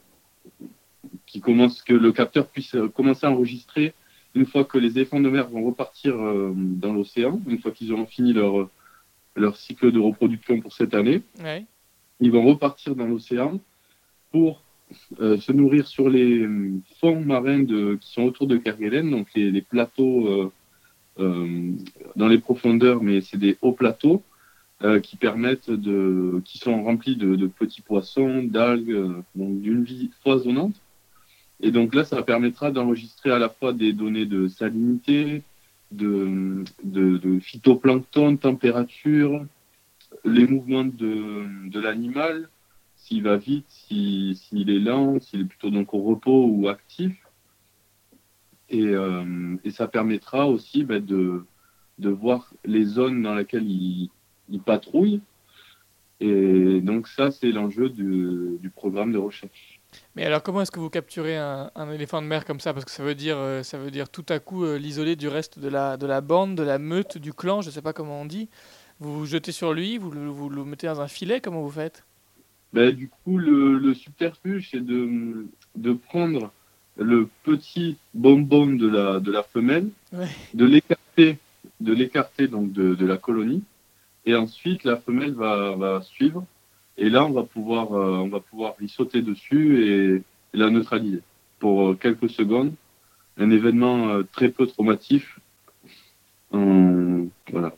[1.27, 3.95] qui commence que le capteur puisse euh, commencer à enregistrer
[4.35, 7.93] une fois que les éléphants de mer vont repartir euh, dans l'océan, une fois qu'ils
[7.93, 8.69] auront fini leur
[9.37, 11.65] leur cycle de reproduction pour cette année, Ouais.
[12.21, 13.59] ils vont repartir dans l'océan
[14.31, 14.63] pour
[15.21, 16.47] euh, se nourrir sur les
[17.01, 20.53] fonds marins de, qui sont autour de Kerguelen, donc les, les plateaux euh,
[21.19, 21.73] euh,
[22.15, 24.23] dans les profondeurs, mais c'est des hauts plateaux
[24.83, 30.11] euh, qui permettent de, qui sont remplis de, petits poissons, d'algues, euh, donc d'une vie
[30.23, 30.75] foisonnante.
[31.61, 35.43] Et donc là, ça permettra d'enregistrer à la fois des données de salinité,
[35.93, 39.47] de, de, de phytoplancton, température,
[40.25, 42.49] les mouvements de, de l'animal,
[42.97, 47.17] s'il va vite, si- s'il est lent, s'il est plutôt donc au repos ou actif.
[48.71, 51.45] Et, euh, et ça permettra aussi ben, de,
[51.99, 54.11] de voir les zones dans lesquelles il,
[54.51, 55.21] il patrouille.
[56.21, 59.81] Et donc ça, c'est l'enjeu du, du programme de recherche.
[60.17, 62.73] Mais alors, comment est-ce que vous capturez un, un éléphant de mer comme ça?
[62.73, 65.29] Parce que ça veut dire, euh, ça veut dire tout à coup euh, l'isoler du
[65.29, 68.23] reste de la, de la bande, de la meute, du clan, je sais pas comment
[68.23, 68.49] on dit.
[69.01, 71.71] Vous vous jetez sur lui, vous le, vous le mettez dans un filet, comment vous
[71.71, 72.05] faites?
[72.73, 76.53] Ben, du coup, le, le subterfuge, c'est de, de prendre
[76.97, 80.29] le petit bonbon de la, de la femelle, Ouais.
[80.55, 81.39] de l'écarter,
[81.81, 83.63] de l'écarter donc de, de la colonie,
[84.27, 86.45] et ensuite la femelle va, va suivre,
[86.97, 90.71] et là on va pouvoir, euh, on va pouvoir y sauter dessus et, et la
[90.71, 91.23] neutraliser
[91.59, 92.73] pour euh, quelques secondes.
[93.37, 95.41] Un événement euh, très peu traumatif.
[96.53, 97.75] Hum, voilà.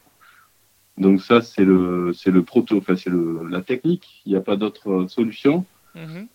[0.99, 4.23] Donc ça c'est le, c'est le proto, enfin c'est le, la technique.
[4.27, 5.65] Il n'y a pas d'autre solution.
[5.95, 6.29] Mhm.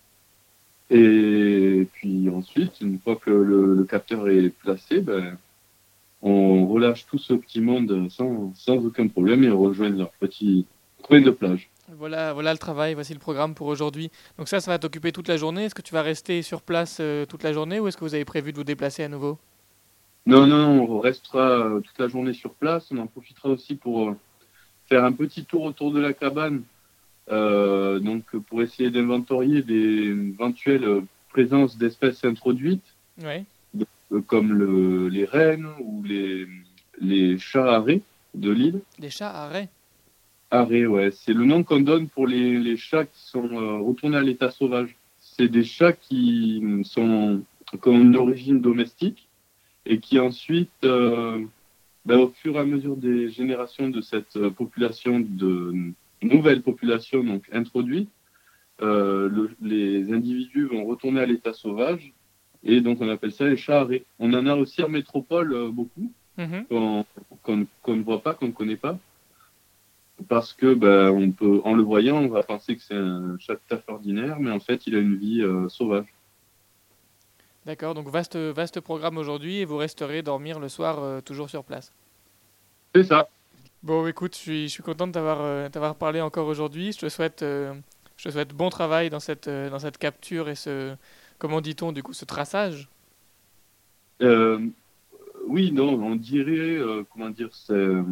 [0.90, 5.38] Et puis ensuite, une fois que le, le capteur est placé, ben,
[6.22, 10.66] on relâche tout ce petit monde sans, sans aucun problème et rejoignent leur petit
[11.02, 11.70] coin de plage.
[11.98, 14.12] Voilà, voilà le travail, voici le programme pour aujourd'hui.
[14.38, 15.66] Donc ça, ça va t'occuper toute la journée.
[15.66, 18.16] Est-ce que tu vas rester sur place euh, toute la journée ou est-ce que vous
[18.16, 19.38] avez prévu de vous déplacer à nouveau?
[20.26, 22.88] Non, non, on restera euh, toute la journée sur place.
[22.92, 24.16] On en profitera aussi pour euh,
[24.88, 26.64] faire un petit tour autour de la cabane
[27.32, 32.84] euh, donc pour essayer d'inventorier des éventuelles présences d'espèces introduites,
[33.24, 33.46] Ouais.
[34.12, 36.48] Euh, comme le- les rennes ou les,
[37.00, 38.02] les chats arrêts
[38.36, 38.82] de l'île.
[39.00, 39.70] Des chats arrêts.
[40.50, 44.18] Arrêts, ouais, c'est le nom qu'on donne pour les, les chats qui sont euh, retournés
[44.18, 44.96] à l'état sauvage.
[45.20, 47.42] C'est des chats qui sont
[47.82, 49.30] qui ont une origine domestique
[49.86, 51.40] et qui ensuite, euh,
[52.06, 55.74] ben, au fur et à mesure des générations de cette population, de
[56.22, 58.10] nouvelle population donc introduite,
[58.82, 62.12] euh, le- les individus vont retourner à l'état sauvage
[62.64, 64.04] et donc on appelle ça les chats arrêts.
[64.20, 66.66] On en a aussi en métropole euh, beaucoup Mhm.
[66.68, 67.06] qu'on
[67.96, 68.98] ne voit pas, qu'on ne connaît pas.
[70.30, 73.58] Parce que, ben, on peut, en le voyant, on va penser que c'est un chat
[73.72, 76.06] à fait ordinaire, mais en fait, il a une vie euh, sauvage.
[77.66, 81.64] D'accord, donc vaste, vaste programme aujourd'hui et vous resterez dormir le soir euh, toujours sur
[81.64, 81.92] place.
[82.96, 83.30] C'est ça.
[83.84, 86.92] Bon, écoute, je suis, je suis content de t'avoir parlé encore aujourd'hui.
[86.92, 90.96] Je te souhaite, je te souhaite bon travail dans cette, dans cette capture et ce,
[91.42, 92.88] comment dit-on du coup, ce traçage?
[94.22, 94.60] Euh,
[95.48, 98.04] oui, non, on dirait, euh, comment dire, euh,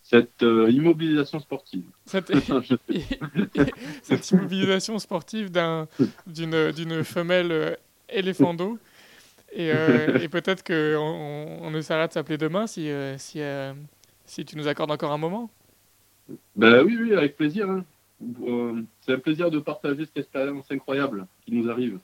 [0.00, 1.82] cette euh, immobilisation sportive.
[2.06, 2.32] Cette,
[4.04, 5.88] cette immobilisation sportive d'un-
[6.26, 7.76] d'une femelle
[8.08, 8.78] éléphant d'eau.
[9.52, 9.68] Et,
[10.20, 12.88] et peut-être qu'on on, on essaiera de s'appeler demain si,
[13.18, 13.40] si,
[14.24, 15.50] si tu nous accordes encore un moment?
[16.54, 17.68] Ben oui, oui, avec plaisir.
[17.70, 17.84] hein.
[18.22, 21.98] Euh, c'est un plaisir de partager cette expérience incroyable qui nous arrive.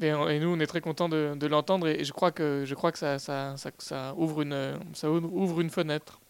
[0.00, 2.74] Et, et nous, on est très contents de, de l'entendre et je crois que, je
[2.74, 6.20] crois que ça, ça, ça, ça ouvre une, ça ouvre une fenêtre.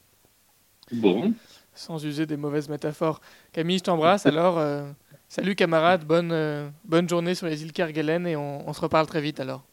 [0.93, 1.35] Bon.
[1.74, 3.20] Sans user des mauvaises métaphores.
[3.53, 4.59] Camille, je t'embrasse alors.
[4.59, 4.85] euh,
[5.28, 9.07] salut camarade, bonne, euh, bonne journée sur les îles Kerguelen et on, on se reparle
[9.07, 9.64] très vite alors.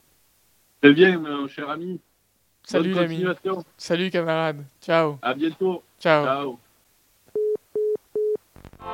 [0.82, 2.00] Très bien, mon cher ami.
[2.64, 3.64] Salut continuation.
[3.78, 4.64] Salut camarade.
[4.82, 5.18] Ciao.
[5.22, 5.84] À bientôt.
[6.00, 6.24] Ciao.
[6.26, 6.60] Ciao.
[8.84, 8.90] Les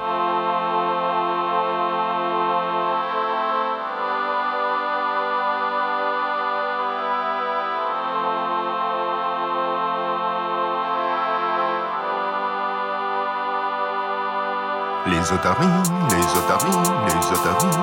[15.31, 15.67] otaries,
[16.09, 17.77] les otaries, les otaries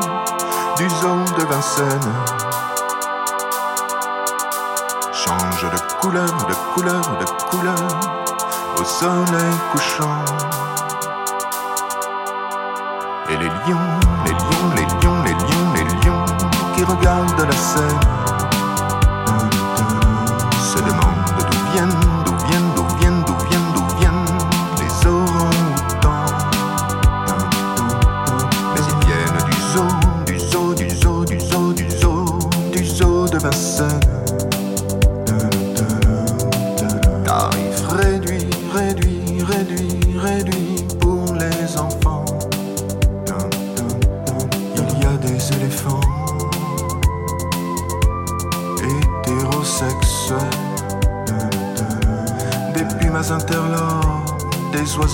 [0.76, 2.12] du zoo de Vincennes
[5.10, 7.74] changent de couleur, de couleur, de couleur
[8.78, 10.73] au soleil couchant.
[13.30, 13.78] Et les lions,
[14.24, 16.24] les lions, les lions, les lions, les lions
[16.74, 18.23] qui regardent la scène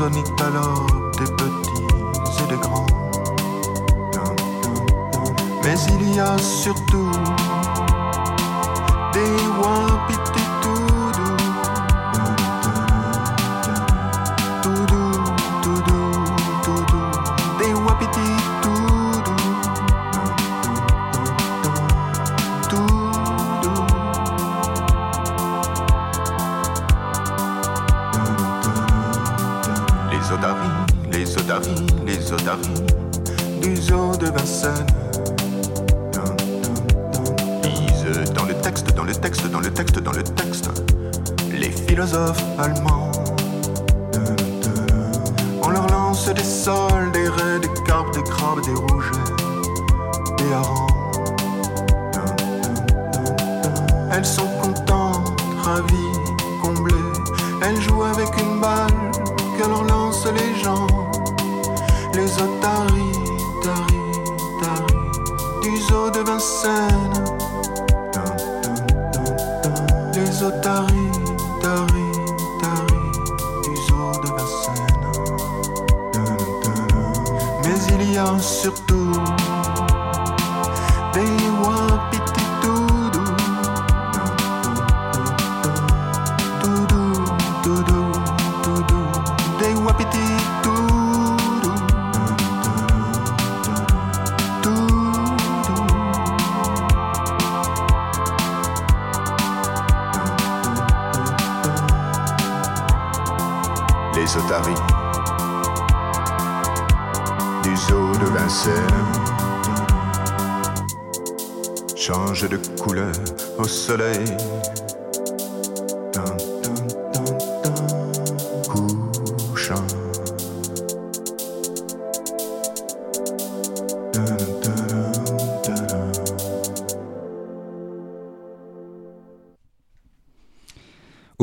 [0.00, 1.84] oiseaux nyctalopes, des petits
[2.42, 2.86] et des grands.
[5.62, 7.10] Mais il y a surtout
[33.60, 34.86] du zoo de Vincennes.
[37.64, 40.70] Lisent dans le texte, dans le texte, dans le texte, dans le texte,
[41.52, 43.10] les philosophes allemands.
[45.64, 49.10] On leur lance des sols, des raies, des carpes, des crabes, des rougets,
[50.38, 50.86] des harengs.
[54.12, 54.49] Elles sont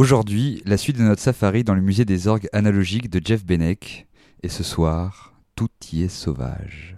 [0.08, 4.08] Aujourd'hui, la suite de notre safari dans le musée des orgues analogiques de Jeff Benek.
[4.42, 6.97] Et ce soir, tout y est sauvage.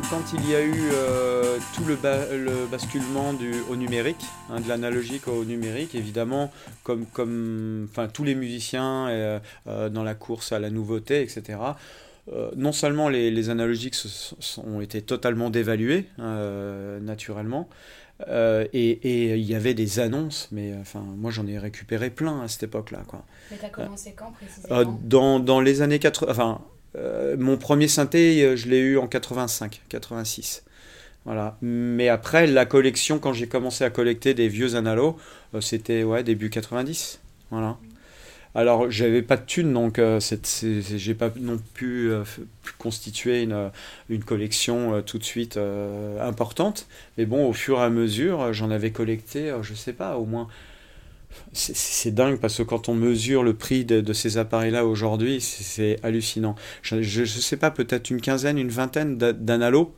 [0.00, 4.60] Quand, il y a eu euh, tout le, ba- le basculement du, au numérique, hein,
[4.60, 6.50] de l'analogique au numérique, évidemment,
[6.82, 7.06] comme,
[8.12, 9.38] tous les musiciens euh,
[9.68, 11.58] euh, dans la course à la nouveauté, etc.,
[12.32, 17.68] euh, non seulement les, les analogiques se ont été totalement dévalués, euh, naturellement,
[18.28, 22.48] euh, et il y avait des annonces, mais enfin, moi j'en ai récupéré plein à
[22.48, 23.02] cette époque-là.
[23.06, 23.24] Quoi.
[23.50, 24.98] Mais t'as commencé quand précisément?
[25.04, 26.60] Dans, dans les années 80, enfin,
[26.96, 30.64] euh, mon premier synthé, euh, je l'ai eu en 85, 86.
[31.24, 31.56] Voilà.
[31.62, 35.16] Mais après, la collection, quand j'ai commencé à collecter des vieux analos,
[35.54, 37.20] euh, c'était ouais, début 90.
[37.50, 37.78] Voilà.
[38.54, 42.22] Alors, j'avais pas de thunes, donc euh, j'ai pas non plus euh,
[42.78, 43.70] constituer une,
[44.08, 45.58] une collection tout de suite
[46.20, 46.86] importante.
[47.18, 50.46] Mais bon, au fur et à mesure, j'en avais collecté, je sais pas, au moins
[51.52, 56.54] c'est- dingue parce que quand on mesure le prix de, ces appareils-là aujourd'hui, c'est hallucinant.
[56.82, 59.94] Je, je sais pas, peut-être une quinzaine, une vingtaine d'a- d'analos.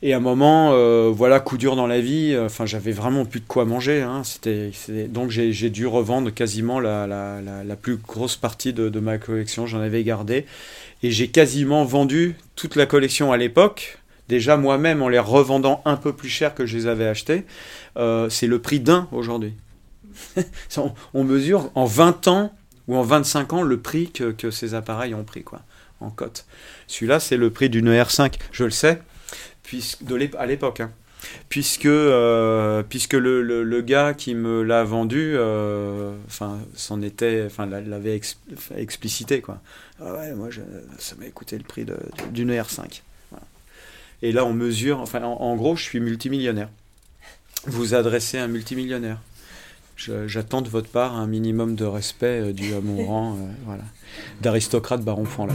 [0.00, 3.24] Et à un moment, euh, voilà, coup dur dans la vie, euh, enfin, j'avais vraiment
[3.24, 4.02] plus de quoi manger.
[4.02, 4.22] hein.
[4.22, 4.70] C'était,
[5.08, 10.04] donc j'ai dû revendre quasiment la, plus grosse partie de, de ma collection, j'en avais
[10.04, 10.46] gardé.
[11.02, 13.98] Et j'ai quasiment vendu toute la collection à l'époque.
[14.28, 17.44] Déjà moi-même en les revendant un peu plus cher que je les avais achetés.
[17.96, 19.54] Euh, c'est le prix d'un aujourd'hui.
[21.14, 22.52] On, mesure en 20 ans
[22.86, 25.60] ou en 25 ans le prix que, que ces appareils ont pris quoi,
[26.00, 26.46] en cote.
[26.86, 29.00] Celui-là, c'est le prix d'une R5, je le sais,
[29.62, 30.80] puisque, de à l'époque.
[30.80, 30.90] hein.
[31.48, 37.66] Puisque, euh, puisque le, le- gars qui me l'a vendu, euh, enfin, s'en était, enfin,
[37.66, 38.38] l'a- l'avait ex-
[38.76, 39.60] explicité quoi.
[40.00, 40.60] Ah ouais, moi, je-
[40.98, 41.84] ça m'a coûté le prix
[42.32, 43.02] d'une R5.
[43.32, 43.44] Voilà.
[44.22, 46.68] Et là, on mesure, enfin, en, en gros, je suis multimillionnaire.
[47.66, 49.18] Vous adressez un multimillionnaire.
[50.26, 53.84] J'attends de votre part un minimum de respect euh, dû à mon rang euh, voilà,
[54.40, 55.24] d'aristocrate baron.
[55.24, 55.54] Voilà.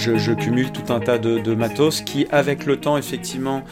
[0.00, 3.64] Je, cumule tout un tas de, matos qui, avec le temps, effectivement,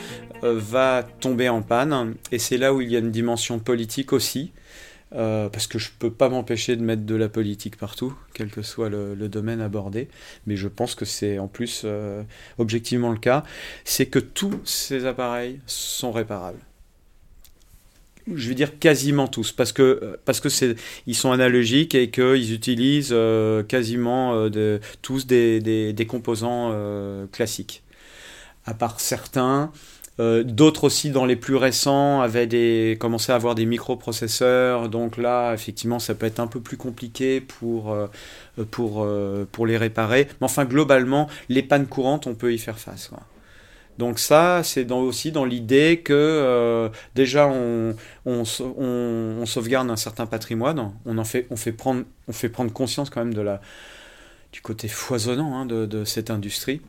[0.45, 2.15] euh, va tomber en panne.
[2.33, 4.53] Et c'est là où il y a une dimension politique aussi.
[5.15, 8.61] euh, parce que je peux pas m'empêcher de mettre de la politique partout, quel que
[8.61, 10.09] soit le, le domaine abordé.
[10.47, 12.23] Mais je pense que c'est en plus euh,
[12.59, 13.43] objectivement le cas.
[13.85, 16.61] C'est que tous ces appareils sont réparables
[18.35, 20.77] je vais dire quasiment tous, parce que parce que c'est
[21.07, 27.83] ils sont analogiques et qu'ils utilisent euh, quasiment euh, tous des, composants euh, classiques.
[28.67, 29.73] À part certains,
[30.19, 35.55] d'autres aussi dans les plus récents avaient des commençaient à avoir des microprocesseurs, donc là
[35.55, 37.97] effectivement ça peut être un peu plus compliqué pour
[38.71, 39.07] pour
[39.53, 40.29] pour les réparer.
[40.41, 43.11] Mais enfin globalement, les pannes courantes, on peut y faire face.
[43.99, 47.97] Donc ça, c'est aussi dans l'idée que euh, déjà on,
[48.27, 52.05] on, sau- on- on sauvegarde un certain patrimoine, on fait, prendre,
[52.73, 53.35] conscience quand même
[54.53, 56.81] du côté foisonnant hein, de cette industrie.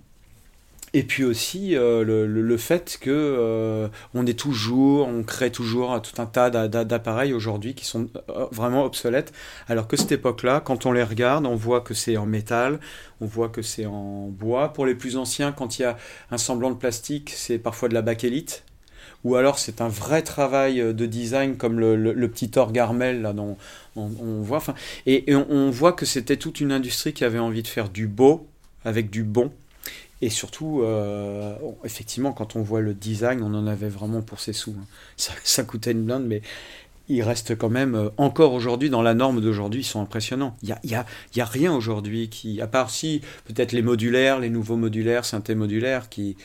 [0.93, 6.01] Et puis aussi euh, le, le- fait que euh, on est toujours, on crée toujours
[6.01, 9.31] tout un tas d'a- d'a- d'appareils aujourd'hui qui sont euh, vraiment obsolètes,
[9.67, 12.79] alors que cette époque-là, quand on les regarde, on voit que c'est en métal,
[13.21, 14.73] on voit que c'est en bois.
[14.73, 15.97] Pour les plus anciens, quand il y a
[16.31, 18.63] un semblant de plastique, c'est parfois de la bakélite.
[19.23, 23.57] Ou alors c'est un vrai travail de design comme le, petit orgue Armel là dont
[23.95, 24.07] on,
[24.41, 24.57] voit.
[24.57, 24.75] Enfin,
[25.05, 28.47] et, on voit que c'était toute une industrie qui avait envie de faire du beau
[28.85, 29.51] avec du bon.
[30.21, 31.55] Et surtout, euh,
[31.85, 34.75] effectivement, quand on voit le design, on en avait vraiment pour ses sous.
[34.77, 34.85] hein.
[35.17, 36.41] Ça, ça coûtait une blinde, mais
[37.09, 40.55] ils restent quand même, euh, encore aujourd'hui, dans la norme d'aujourd'hui, ils sont impressionnants.
[40.61, 44.39] Il n'y a, y y a rien aujourd'hui qui, à part si, peut-être les modulaires,
[44.39, 46.37] les nouveaux modulaires, synthé modulaires, qui,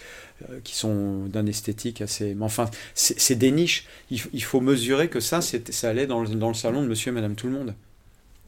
[0.49, 2.35] euh, qui sont d'un esthétique assez...
[2.35, 3.87] Mais enfin, c'est des niches.
[4.11, 7.14] Il, faut mesurer que ça, ça allait dans le, dans le salon de monsieur et
[7.14, 7.75] madame tout le monde.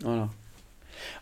[0.00, 0.30] Voilà.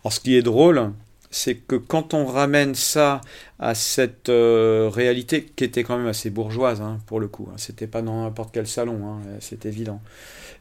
[0.03, 0.93] Alors, ce qui est drôle,
[1.35, 3.19] c'est que quand on ramène ça
[3.59, 7.55] à cette euh, réalité qui était quand même assez bourgeoise, hein, pour le coup, hein,
[7.57, 9.99] c'était pas dans n'importe quel salon, hein, c'est évident.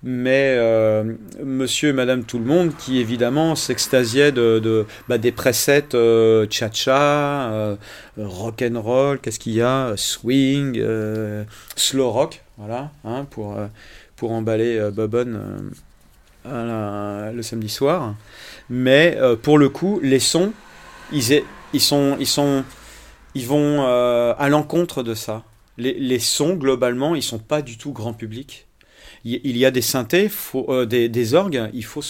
[0.02, 1.14] Mais euh,
[1.44, 7.52] monsieur et madame tout le monde qui évidemment s'extasiaient de, bah, des presets euh, cha-cha,
[7.52, 7.76] euh,
[8.18, 10.82] rock and roll, qu'est-ce qu'il y a, swing,
[11.76, 13.56] slow rock, voilà, hein, pour,
[14.16, 15.70] pour emballer Bobonne
[16.44, 18.16] le samedi soir.
[18.68, 20.52] Mais pour le coup, les sons,
[21.12, 22.16] ils, sont,
[23.34, 25.44] ils vont euh, à l'encontre de ça.
[25.76, 28.66] Les, sons globalement, ils sont pas du tout grand public.
[29.24, 32.02] Il il y a des synthés, euh, des, orgues, il faut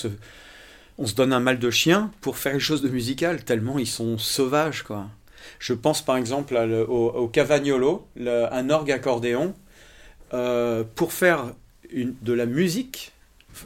[0.96, 3.86] on se donne un mal de chien pour faire quelque chose de musical tellement ils
[3.86, 5.06] sont sauvages quoi.
[5.58, 6.56] Je pense par exemple
[6.88, 9.54] au, cavagnolo, un orgue accordéon.
[10.32, 11.52] euh, pour faire
[11.92, 13.12] de la musique,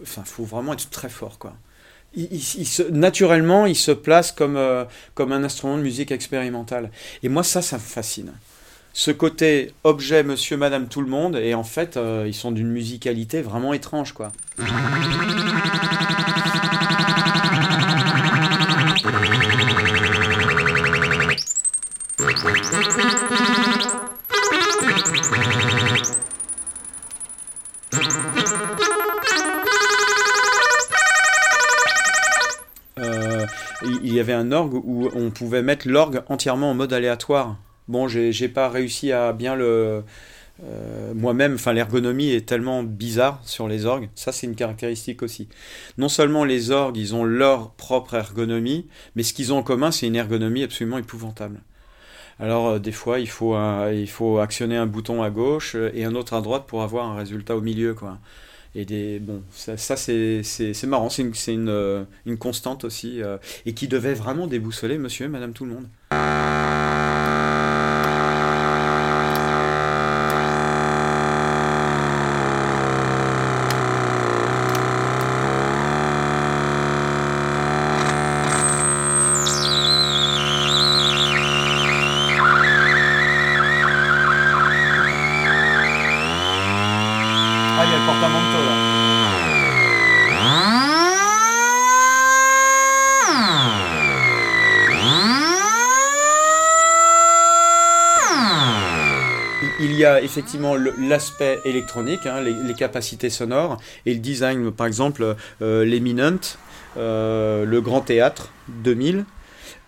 [0.02, 1.54] enfin, faut vraiment être très fort quoi
[2.90, 6.90] naturellement, il se place comme, euh, comme un instrument de musique expérimentale.
[7.22, 8.32] Et moi, ça, ça me fascine.
[8.92, 12.68] Ce côté objet, monsieur, madame, tout le monde, et en fait, euh, ils sont d'une
[12.68, 14.32] musicalité vraiment étrange, quoi.
[33.82, 37.56] Il y avait un orgue où on pouvait mettre l'orgue entièrement en mode aléatoire.
[37.88, 40.04] Bon, j'ai pas réussi à bien le.
[40.64, 44.08] euh, Moi-même, enfin, l'ergonomie est tellement bizarre sur les orgues.
[44.14, 45.48] Ça, c'est une caractéristique aussi.
[45.96, 49.90] Non seulement les orgues, ils ont leur propre ergonomie, mais ce qu'ils ont en commun,
[49.90, 51.60] c'est une ergonomie absolument épouvantable.
[52.40, 53.56] Alors, euh, des fois, il faut,
[53.92, 57.16] il faut actionner un bouton à gauche et un autre à droite pour avoir un
[57.16, 58.18] résultat au milieu, quoi.
[58.78, 63.20] Et des, bon, ça, ça, c'est marrant, c'est une, c'est une, euh, une constante aussi,
[63.20, 65.88] euh, et qui devait vraiment déboussoler monsieur et madame tout le monde.
[87.80, 88.08] Il y a le.
[99.80, 105.36] Il- y a effectivement l'aspect électronique, hein, les, capacités sonores, et le design, par exemple,
[105.62, 106.38] euh, l'Eminent,
[106.96, 109.24] euh, le Grand Théâtre 2000.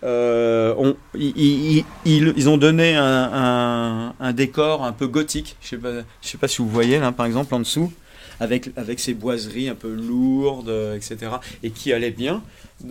[0.03, 5.55] Euh, ils, ont donné un, décor un peu gothique.
[5.61, 5.75] Je
[6.21, 7.91] je sais pas si vous voyez là, par exemple, en dessous,
[8.39, 11.31] avec, avec ces boiseries un peu lourdes, etc.
[11.63, 12.41] Et qui allaient bien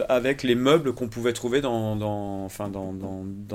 [0.08, 2.48] avec les meubles qu'on pouvait trouver dans,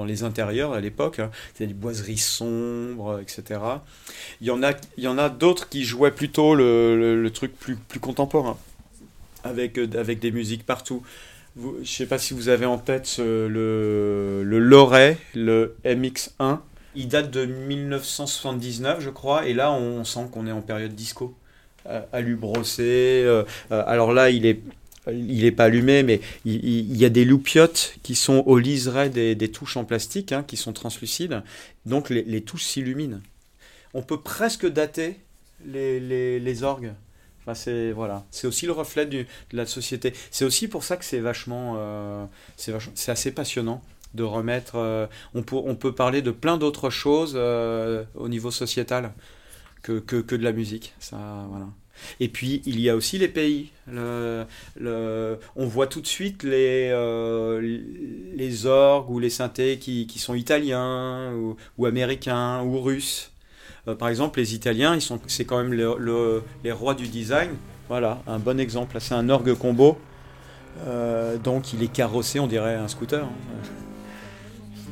[0.05, 1.19] les intérieurs à l'époque.
[1.19, 1.31] hein.
[1.53, 3.59] C'était des boiseries sombres, etc.
[4.41, 8.57] Il y en a, d'autres qui jouaient plutôt le, truc plus, contemporain,
[9.43, 11.03] avec des musiques partout.
[11.58, 16.60] Je ne sais pas si vous avez en tête le, le Loret, le MX1.
[16.95, 21.36] Il date de 1979, je crois, et là on sent qu'on est en période disco.
[21.88, 22.01] Euh,
[22.36, 22.84] brossé.
[23.26, 24.62] euh, euh, alors là, il est,
[25.08, 29.36] il est pas allumé, mais il y a des loupiottes qui sont au liseré des,
[29.36, 31.43] des touches en plastique, hein, qui sont translucides.
[31.86, 33.20] Donc les, les touches s'illuminent.
[33.93, 35.20] On peut presque dater
[35.66, 36.93] les, les, les orgues.
[37.53, 40.13] C'est voilà, c'est aussi le reflet de la société.
[40.31, 42.25] C'est aussi pour ça que c'est vachement, euh,
[42.57, 43.81] c'est assez passionnant
[44.15, 44.75] de remettre.
[44.77, 49.13] euh, on, peut, on peut parler de plein d'autres choses euh, au niveau sociétal
[49.83, 50.93] que, que, que de la musique.
[50.99, 51.17] Ça,
[51.49, 51.67] voilà.
[52.19, 53.71] Et puis, il y a aussi les pays.
[55.55, 57.61] On voit tout de suite les, euh,
[58.35, 61.33] les orgues ou les synthés qui, qui sont italiens
[61.77, 63.31] ou américains ou russes.
[63.88, 67.07] Euh, par exemple, les Italiens, ils sont, c'est quand même le- le- les rois du
[67.07, 67.51] design.
[67.88, 68.97] Voilà, un bon exemple.
[68.99, 69.97] C'est un orgue combo.
[70.88, 73.23] Euh, donc, il est carrossé, on dirait un scooter.
[73.23, 73.29] hein.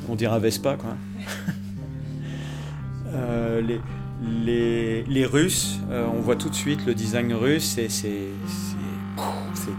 [0.09, 0.95] On dirait un Vespa, quoi.
[3.15, 3.61] Euh,
[5.07, 8.29] les, Russes, euh, on voit tout de suite le design russe, c'est, c'est,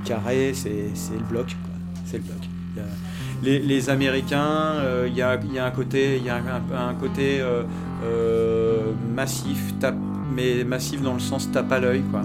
[0.05, 0.71] carré, c'est,
[1.13, 1.47] le bloc.
[1.47, 1.75] quoi.
[2.05, 2.39] C'est le bloc.
[3.43, 7.65] Les, Américains, euh, il y, a, un côté, y a un, côté euh,
[8.05, 8.64] euh,
[9.15, 9.97] massif, tape,
[10.35, 12.03] mais massif dans le sens tape à l'œil.
[12.11, 12.23] quoi.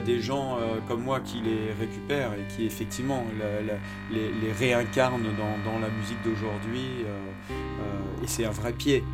[0.00, 3.24] A des gens euh, comme moi qui les récupèrent et qui effectivement
[4.10, 7.04] les, réincarnent dans, dans la musique d'aujourd'hui.
[7.06, 7.20] euh,
[7.50, 9.04] euh, et c'est un vrai pied.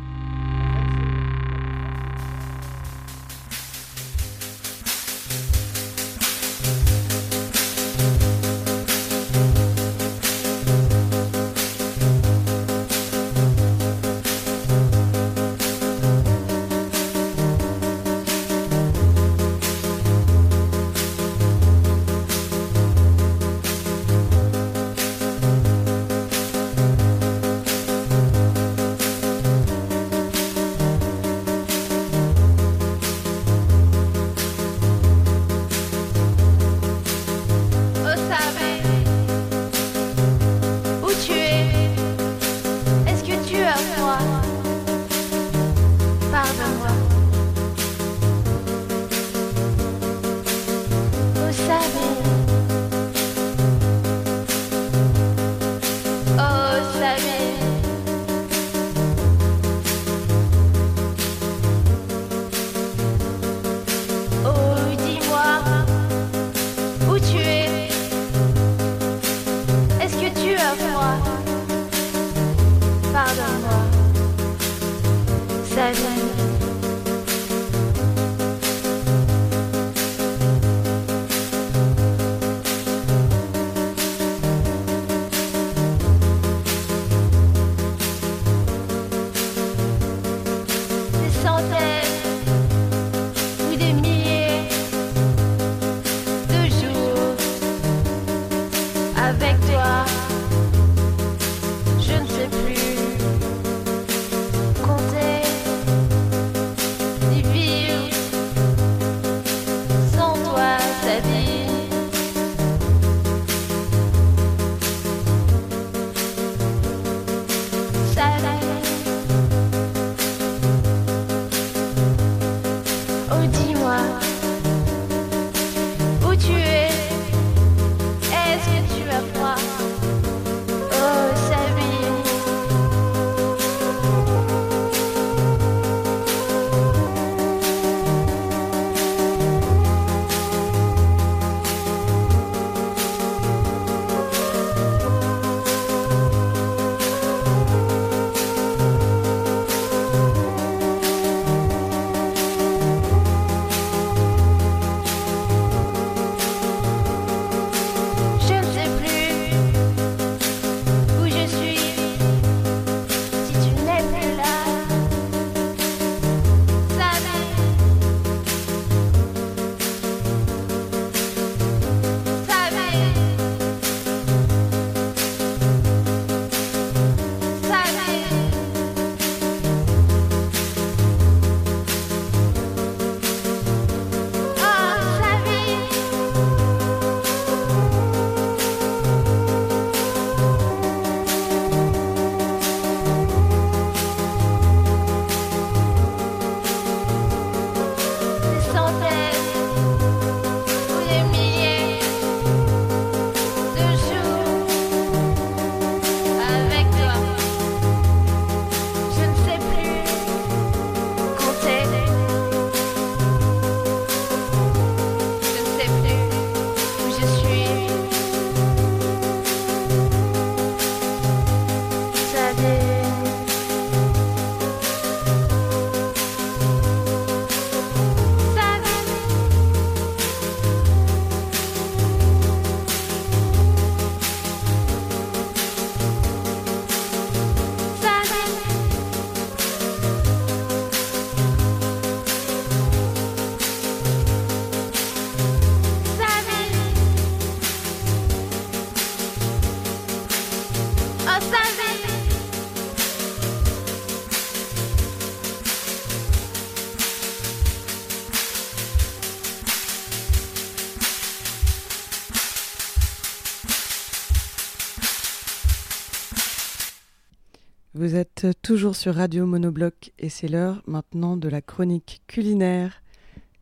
[268.61, 273.01] Toujours sur Radio Monobloc et c'est l'heure maintenant de la chronique culinaire.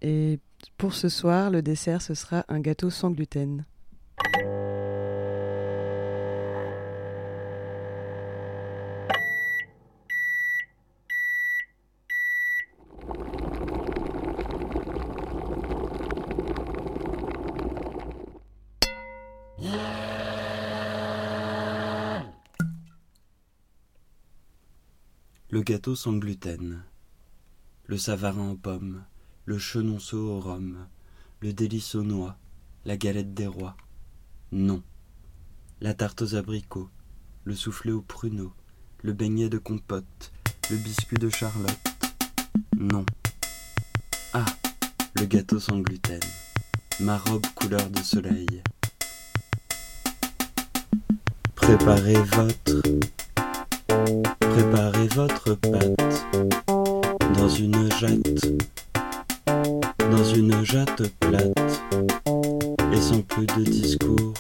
[0.02, 0.40] Et
[0.78, 3.64] pour ce soir, le dessert, ce sera un gâteau sans gluten.
[25.66, 26.84] Gâteau sans gluten,
[27.88, 29.04] le savarin aux pommes,
[29.46, 30.86] le chenonceau au rhum,
[31.40, 32.38] le délice aux noix,
[32.86, 33.76] la galette des rois.
[34.52, 34.84] Non.
[35.82, 36.92] La tarte aux abricots,
[37.46, 38.54] le soufflé aux pruneaux,
[39.02, 40.32] le beignet de compote,
[40.70, 41.80] le biscuit de Charlotte.
[42.78, 43.04] Non.
[44.34, 44.46] Ah,
[45.16, 46.22] le gâteau sans gluten,
[47.00, 48.62] ma robe couleur de soleil.
[51.56, 52.84] Préparez votre
[53.88, 56.26] Préparez votre pâte
[57.36, 58.46] dans une jatte,
[60.12, 61.84] dans une jatte plate
[62.94, 64.34] et sans plus de discours.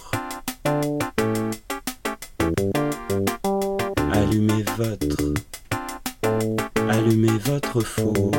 [4.12, 5.34] Allumez votre,
[6.90, 8.32] allumez votre four.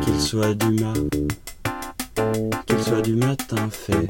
[0.00, 0.98] Qu'ils soient du mat
[2.66, 4.06] qu'il soit du matin fait,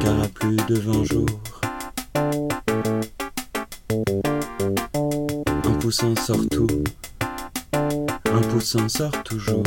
[0.00, 1.40] car à plus de vingt jours,
[5.64, 6.84] un poussin sort tout,
[7.72, 9.62] un poussin sort toujours.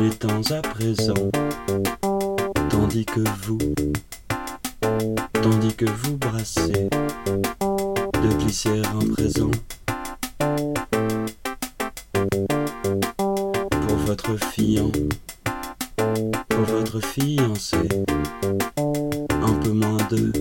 [0.00, 1.30] Il est temps à présent.
[2.70, 3.58] Tandis que vous
[5.42, 6.88] tandis que vous brassez
[7.60, 9.50] de glisser un présent.
[13.70, 14.92] Pour votre fiant,
[16.48, 17.76] pour votre fiancé,
[18.76, 20.32] un peu moins de,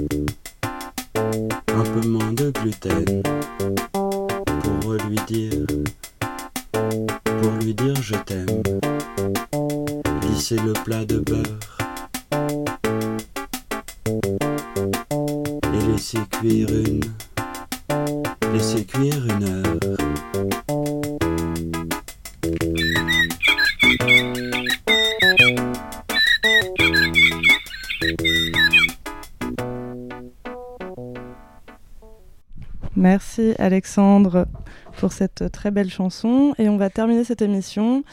[1.67, 3.23] un peu moins de gluten.
[4.81, 5.65] Pour lui dire,
[6.71, 8.61] pour lui dire je t'aime,
[10.29, 11.77] lissez le plat de beurre
[15.73, 17.01] et laissez cuire une
[18.53, 19.79] laissez cuire une heure
[32.95, 34.45] Merci Alexandre
[34.97, 36.53] pour cette très belle chanson.
[36.57, 38.03] Et on va terminer cette émission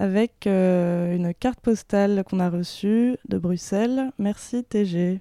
[0.00, 4.10] avec euh, une carte postale qu'on a reçue de Bruxelles.
[4.18, 5.20] Merci TG.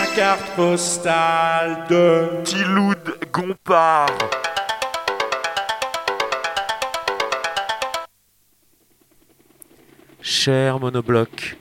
[0.00, 2.96] La carte postale de Tiloud
[3.30, 4.08] Gompard.
[10.44, 11.56] Cher monobloc,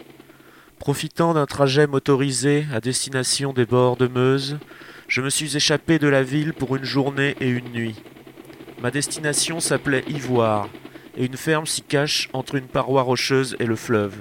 [0.79, 4.57] Profitant d'un trajet motorisé à destination des bords de Meuse,
[5.07, 8.01] je me suis échappé de la ville pour une journée et une nuit.
[8.81, 10.67] Ma destination s'appelait Ivoire,
[11.15, 14.15] et une ferme s'y cache entre une paroi rocheuse et le fleuve.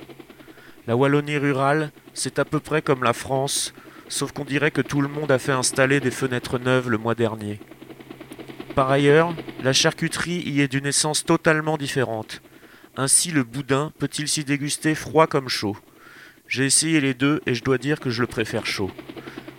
[0.86, 3.72] La Wallonie rurale, c'est à peu près comme la France,
[4.10, 7.14] sauf qu'on dirait que tout le monde a fait installer des fenêtres neuves le mois
[7.14, 7.60] dernier.
[8.74, 12.42] Par ailleurs, la charcuterie y est d'une essence totalement différente.
[12.96, 15.76] Ainsi, le boudin peut-il s'y déguster froid comme chaud?
[16.48, 18.90] J'ai essayé les deux et je dois dire que je le préfère chaud.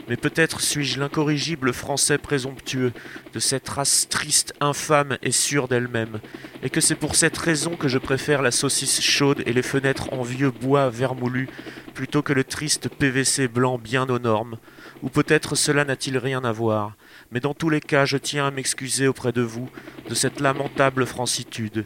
[0.09, 2.91] Mais peut-être suis-je l'incorrigible français présomptueux
[3.34, 6.19] de cette race triste, infâme et sûre d'elle-même,
[6.61, 10.11] et que c'est pour cette raison que je préfère la saucisse chaude et les fenêtres
[10.11, 11.47] en vieux bois vermoulu
[11.93, 14.57] plutôt que le triste PVC blanc bien aux normes,
[15.01, 16.97] ou peut-être cela n'a-t-il rien à voir,
[17.32, 19.69] mais dans tous les cas je tiens à m'excuser auprès de vous
[20.09, 21.86] de cette lamentable francitude.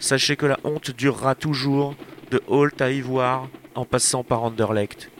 [0.00, 1.94] Sachez que la honte durera toujours,
[2.30, 5.10] de Holt à Ivoire, en passant par Anderlecht.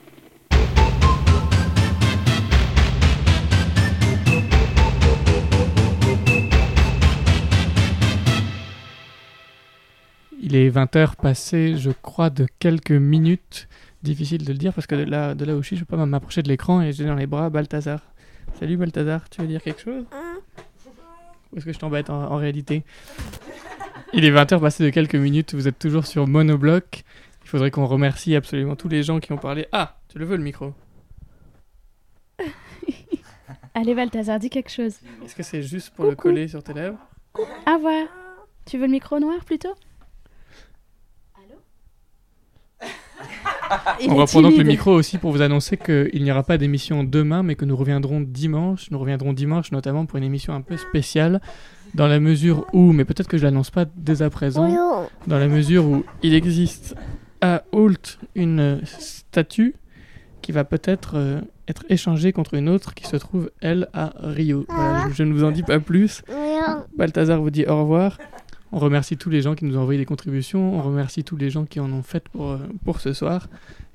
[10.41, 13.69] Il est 20h passé, je crois, de quelques minutes.
[14.03, 15.99] Difficile de le dire parce que de là, de là où je suis, je peux
[15.99, 18.01] pas m'approcher de l'écran et j'ai dans les bras Balthazar.
[18.59, 20.07] Salut Balthazar, tu veux dire quelque chose?
[21.53, 22.83] Ou est-ce que je t'embête en, en réalité?
[24.13, 27.05] Il est 20h passé de quelques minutes, vous êtes toujours sur Monobloc.
[27.45, 29.67] Il faudrait qu'on remercie absolument tous les gens qui ont parlé.
[29.71, 30.75] Ah, tu le veux le micro
[33.75, 34.97] Allez, Balthazar, dis quelque chose.
[35.25, 36.99] Est-ce que c'est juste pour le coller sur tes lèvres
[37.67, 38.07] Ah, voilà.
[38.67, 39.75] Tu veux le micro noir plutôt
[44.01, 47.05] Il On reprend donc le micro aussi pour vous annoncer qu'il n'y aura pas d'émission
[47.05, 48.91] demain, mais que nous reviendrons dimanche.
[48.91, 51.41] Nous reviendrons dimanche notamment pour une émission un peu spéciale,
[51.95, 55.49] dans la mesure où, mais peut-être que je l'annonce pas dès à présent, dans la
[55.49, 56.95] mesure où il existe
[57.41, 59.75] à Holt une statue
[60.43, 64.65] qui va peut-être euh, être échangée contre une autre qui se trouve, elle, à Rio.
[64.69, 66.23] Voilà, je, je ne vous en dis pas plus.
[66.97, 68.19] Balthazar vous dit au revoir.
[68.73, 70.75] On remercie tous les gens qui nous ont envoyé des contributions.
[70.79, 73.49] On remercie tous les gens qui en ont fait pour, euh, pour ce soir.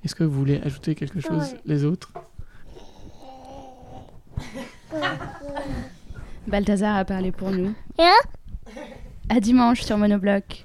[0.04, 2.12] Est-ce que vous voulez ajouter quelque chose, les autres?
[6.48, 7.74] Balthazar a parlé pour nous.
[9.30, 10.64] À dimanche sur Monobloc.